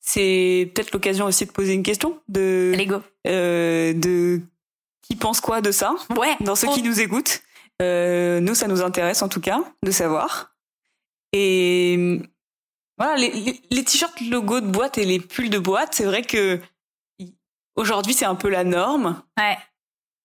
c'est 0.00 0.70
peut-être 0.74 0.92
l'occasion 0.92 1.26
aussi 1.26 1.44
de 1.44 1.50
poser 1.52 1.74
une 1.74 1.82
question 1.82 2.18
de 2.28 2.72
Lego. 2.76 3.02
de 3.26 4.40
qui 5.02 5.16
pense 5.16 5.42
quoi 5.42 5.60
de 5.60 5.70
ça 5.70 5.94
Ouais. 6.16 6.34
dans 6.40 6.54
ceux 6.56 6.68
qui 6.68 6.82
nous 6.82 6.98
écoutent. 7.00 7.42
Euh, 7.82 8.40
nous, 8.40 8.54
ça 8.54 8.68
nous 8.68 8.82
intéresse 8.82 9.22
en 9.22 9.28
tout 9.28 9.40
cas 9.40 9.60
de 9.82 9.90
savoir. 9.90 10.54
Et 11.32 12.20
voilà, 12.98 13.16
les, 13.16 13.30
les, 13.30 13.62
les 13.70 13.84
t-shirts 13.84 14.20
logo 14.20 14.60
de 14.60 14.66
boîte 14.66 14.98
et 14.98 15.04
les 15.04 15.18
pulls 15.18 15.50
de 15.50 15.58
boîte, 15.58 15.94
c'est 15.94 16.04
vrai 16.04 16.22
que 16.22 16.60
aujourd'hui 17.74 18.14
c'est 18.14 18.24
un 18.24 18.34
peu 18.34 18.48
la 18.48 18.64
norme. 18.64 19.22
Ouais. 19.38 19.58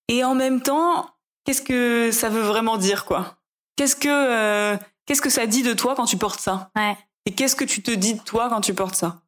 Et 0.09 0.23
en 0.23 0.35
même 0.35 0.61
temps, 0.61 1.09
qu'est-ce 1.43 1.61
que 1.61 2.11
ça 2.11 2.29
veut 2.29 2.41
vraiment 2.41 2.77
dire, 2.77 3.05
quoi? 3.05 3.37
Qu'est-ce 3.75 3.95
que 3.95 4.07
euh, 4.09 4.77
qu'est-ce 5.05 5.21
que 5.21 5.29
ça 5.29 5.47
dit 5.47 5.63
de 5.63 5.73
toi 5.73 5.95
quand 5.95 6.05
tu 6.05 6.17
portes 6.17 6.39
ça? 6.39 6.71
Ouais. 6.75 6.97
Et 7.25 7.33
qu'est-ce 7.33 7.55
que 7.55 7.65
tu 7.65 7.81
te 7.81 7.91
dis 7.91 8.13
de 8.13 8.23
toi 8.23 8.49
quand 8.49 8.61
tu 8.61 8.73
portes 8.73 8.95
ça? 8.95 9.21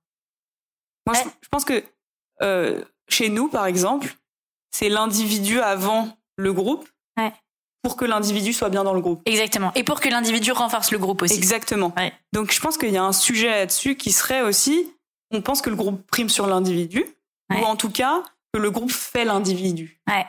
Moi, 1.05 1.15
je 1.41 1.47
pense 1.49 1.65
que 1.65 1.83
euh, 2.41 2.83
chez 3.07 3.29
nous, 3.29 3.49
par 3.49 3.65
exemple, 3.65 4.15
c'est 4.71 4.89
l'individu 4.89 5.59
avant 5.59 6.17
le 6.35 6.53
groupe 6.53 6.87
Ouais. 7.17 7.33
Pour 7.81 7.95
que 7.95 8.05
l'individu 8.05 8.53
soit 8.53 8.69
bien 8.69 8.83
dans 8.83 8.93
le 8.93 9.01
groupe. 9.01 9.21
Exactement. 9.25 9.71
Et 9.75 9.83
pour 9.83 9.99
que 10.01 10.09
l'individu 10.09 10.51
renforce 10.51 10.91
le 10.91 10.97
groupe 10.97 11.21
aussi. 11.21 11.35
Exactement. 11.35 11.93
Ouais. 11.97 12.11
Donc, 12.33 12.51
je 12.51 12.59
pense 12.59 12.77
qu'il 12.77 12.89
y 12.91 12.97
a 12.97 13.03
un 13.03 13.13
sujet 13.13 13.49
là-dessus 13.49 13.95
qui 13.95 14.11
serait 14.11 14.41
aussi, 14.41 14.91
on 15.31 15.41
pense 15.41 15.61
que 15.61 15.69
le 15.69 15.75
groupe 15.75 16.05
prime 16.07 16.29
sur 16.29 16.47
l'individu, 16.47 17.05
Ouais. 17.51 17.61
ou 17.61 17.65
en 17.65 17.75
tout 17.75 17.89
cas 17.89 18.21
que 18.53 18.59
le 18.59 18.69
groupe 18.69 18.91
fait 18.91 19.25
l'individu. 19.25 19.99
Ouais. 20.07 20.25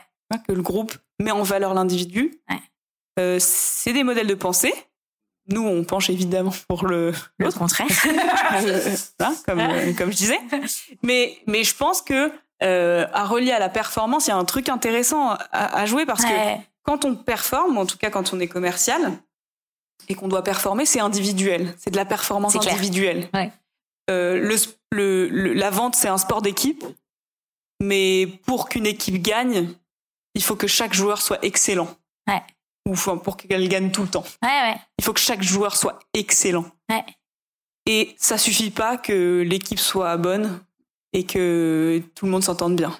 Que 0.46 0.52
le 0.52 0.62
groupe 0.62 0.94
met 1.18 1.32
en 1.32 1.42
valeur 1.42 1.74
l'individu. 1.74 2.38
Euh, 3.18 3.36
c'est 3.40 3.92
des 3.92 4.04
modèles 4.04 4.28
de 4.28 4.34
pensée. 4.34 4.72
Nous, 5.48 5.62
on 5.66 5.82
penche 5.84 6.08
évidemment 6.08 6.52
pour 6.68 6.86
le 6.86 7.12
Le 7.38 7.50
contraire. 7.50 7.86
euh, 8.62 8.96
hein, 9.18 9.34
comme, 9.44 9.60
comme 9.98 10.12
je 10.12 10.16
disais. 10.16 10.38
Mais, 11.02 11.38
mais 11.46 11.64
je 11.64 11.74
pense 11.74 12.00
que 12.02 12.32
euh, 12.62 13.06
à 13.12 13.24
relier 13.24 13.50
à 13.52 13.58
la 13.58 13.68
performance, 13.68 14.26
il 14.26 14.30
y 14.30 14.32
a 14.32 14.36
un 14.36 14.44
truc 14.44 14.68
intéressant 14.68 15.30
à, 15.30 15.36
à 15.80 15.86
jouer 15.86 16.06
parce 16.06 16.24
que 16.24 16.30
Ouais. 16.30 16.60
Quand 16.90 17.04
on 17.04 17.14
performe, 17.14 17.78
en 17.78 17.86
tout 17.86 17.96
cas 17.98 18.10
quand 18.10 18.32
on 18.32 18.40
est 18.40 18.48
commercial 18.48 19.12
et 20.08 20.14
qu'on 20.16 20.26
doit 20.28 20.42
performer, 20.42 20.86
c'est 20.86 20.98
individuel. 21.00 21.72
C'est 21.78 21.90
de 21.90 21.96
la 21.96 22.04
performance 22.04 22.56
individuelle. 22.56 23.28
Ouais. 23.32 23.52
Euh, 24.10 24.40
le, 24.40 24.54
sp- 24.56 24.76
le, 24.90 25.28
le- 25.28 25.52
la 25.52 25.70
vente, 25.70 25.94
c'est 25.94 26.08
un 26.08 26.18
sport 26.18 26.42
d'équipe. 26.42 26.84
Mais 27.80 28.26
pour 28.44 28.68
qu'une 28.68 28.86
équipe 28.86 29.22
gagne, 29.22 29.68
il 30.34 30.42
faut 30.42 30.56
que 30.56 30.66
chaque 30.66 30.94
joueur 30.94 31.22
soit 31.22 31.38
excellent. 31.44 31.88
Ouais. 32.28 32.42
Ou 32.88 32.92
enfin, 32.92 33.18
pour 33.18 33.36
qu'elle 33.36 33.68
gagne 33.68 33.92
tout 33.92 34.02
le 34.02 34.08
temps. 34.08 34.24
Ouais. 34.42 34.74
Il 34.98 35.04
faut 35.04 35.12
que 35.12 35.20
chaque 35.20 35.42
joueur 35.42 35.76
soit 35.76 36.00
excellent. 36.12 36.64
Et 37.86 38.14
ça 38.18 38.36
suffit 38.36 38.70
pas 38.70 38.96
que 38.96 39.42
l'équipe 39.46 39.78
soit 39.78 40.16
bonne 40.16 40.60
et 41.12 41.24
que 41.24 42.02
tout 42.14 42.24
le 42.26 42.32
monde 42.32 42.42
s'entende 42.42 42.74
bien. 42.76 42.98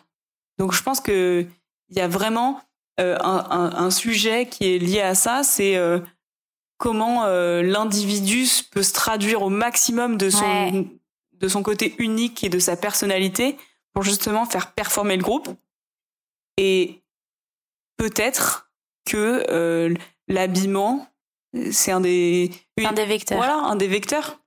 Donc 0.58 0.72
je 0.74 0.82
pense 0.82 1.00
que 1.00 1.44
il 1.88 1.96
y 1.96 2.00
a 2.00 2.08
vraiment 2.08 2.60
euh, 3.00 3.16
un, 3.20 3.46
un- 3.50 3.74
un 3.86 3.90
sujet 3.90 4.46
qui 4.46 4.66
est 4.74 4.78
lié 4.78 5.00
à 5.00 5.14
ça, 5.14 5.42
c'est 5.42 5.76
euh, 5.76 5.98
comment 6.78 7.24
euh, 7.24 7.62
l'individu 7.62 8.44
peut 8.70 8.82
se 8.82 8.92
traduire 8.92 9.42
au 9.42 9.48
maximum 9.48 10.16
de 10.16 10.30
son 10.30 10.44
Ouais. 10.44 10.86
de 11.32 11.48
son 11.48 11.62
côté 11.62 11.94
unique 11.98 12.44
et 12.44 12.48
de 12.50 12.58
sa 12.58 12.76
personnalité 12.76 13.56
pour 13.94 14.02
justement 14.02 14.44
faire 14.46 14.72
performer 14.72 15.16
le 15.16 15.22
groupe. 15.22 15.48
Et 16.56 17.02
peut-être 17.96 18.70
que 19.06 19.44
euh, 19.50 19.94
l'habillement, 20.28 21.06
c'est 21.72 21.92
un 21.92 22.00
des 22.00 22.50
une- 22.76 22.86
Un 22.86 22.92
des 22.92 23.06
vecteurs. 23.06 23.38
voilà, 23.38 23.54
un 23.56 23.76
des 23.76 23.88
vecteurs. 23.88 24.38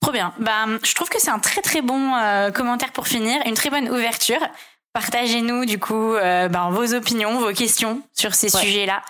Trop 0.00 0.12
bien. 0.12 0.32
Bah, 0.38 0.64
je 0.82 0.94
trouve 0.94 1.08
que 1.10 1.20
c'est 1.20 1.30
un 1.30 1.38
très 1.38 1.60
très 1.60 1.82
bon 1.82 2.14
euh, 2.14 2.50
commentaire 2.50 2.92
pour 2.92 3.06
finir, 3.06 3.40
une 3.46 3.54
très 3.54 3.68
bonne 3.70 3.88
ouverture. 3.90 4.40
Partagez-nous 4.92 5.64
du 5.66 5.78
coup 5.78 6.14
euh, 6.14 6.48
ben, 6.48 6.70
vos 6.70 6.94
opinions, 6.94 7.38
vos 7.38 7.52
questions 7.52 8.02
sur 8.12 8.34
ces 8.34 8.54
Ouais. 8.54 8.62
sujets-là. 8.62 9.02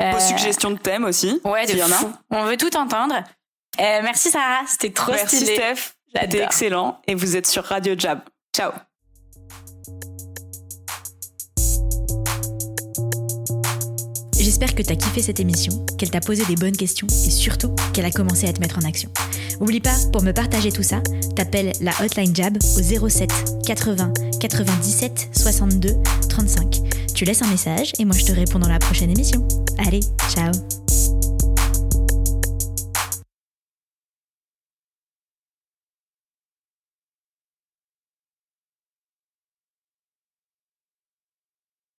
Vos 0.00 0.06
Euh, 0.16 0.20
suggestions 0.20 0.70
de 0.70 0.78
thèmes 0.78 1.04
aussi. 1.04 1.40
Ouais, 1.44 1.64
de 1.64 1.70
s'il 1.70 1.78
y 1.78 1.82
en 1.82 1.90
a. 1.90 1.94
fou. 1.94 2.12
On 2.30 2.44
veut 2.44 2.56
tout 2.56 2.74
entendre. 2.76 3.14
Euh, 3.14 4.00
merci 4.02 4.30
Sarah, 4.30 4.62
c'était 4.66 4.92
trop 4.92 5.12
Merci 5.12 5.36
stylé. 5.36 5.54
Steph. 5.56 5.92
C'était 6.14 6.42
excellent. 6.42 7.00
Et 7.06 7.14
vous 7.14 7.36
êtes 7.36 7.46
sur 7.46 7.64
Radio 7.64 7.94
Jab. 7.98 8.20
Ciao. 8.54 8.72
J'espère 14.58 14.74
que 14.74 14.82
t'as 14.82 14.96
kiffé 14.96 15.20
cette 15.20 15.38
émission, 15.38 15.84
qu'elle 15.98 16.08
t'a 16.08 16.20
posé 16.20 16.42
des 16.46 16.54
bonnes 16.54 16.74
questions 16.74 17.06
et 17.26 17.30
surtout 17.30 17.74
qu'elle 17.92 18.06
a 18.06 18.10
commencé 18.10 18.48
à 18.48 18.54
te 18.54 18.60
mettre 18.60 18.78
en 18.78 18.88
action. 18.88 19.10
Oublie 19.60 19.80
pas, 19.80 19.94
pour 20.14 20.22
me 20.22 20.32
partager 20.32 20.72
tout 20.72 20.82
ça, 20.82 21.02
t'appelles 21.34 21.72
la 21.82 21.92
hotline 22.02 22.34
Jab 22.34 22.56
au 22.78 23.08
07 23.10 23.30
80 23.66 24.14
97 24.40 25.28
62 25.36 25.96
35. 26.30 26.80
Tu 27.14 27.26
laisses 27.26 27.42
un 27.42 27.48
message 27.48 27.92
et 27.98 28.06
moi 28.06 28.16
je 28.16 28.24
te 28.24 28.32
réponds 28.32 28.58
dans 28.58 28.70
la 28.70 28.78
prochaine 28.78 29.10
émission. 29.10 29.46
Allez, 29.76 30.00
ciao 30.30 30.50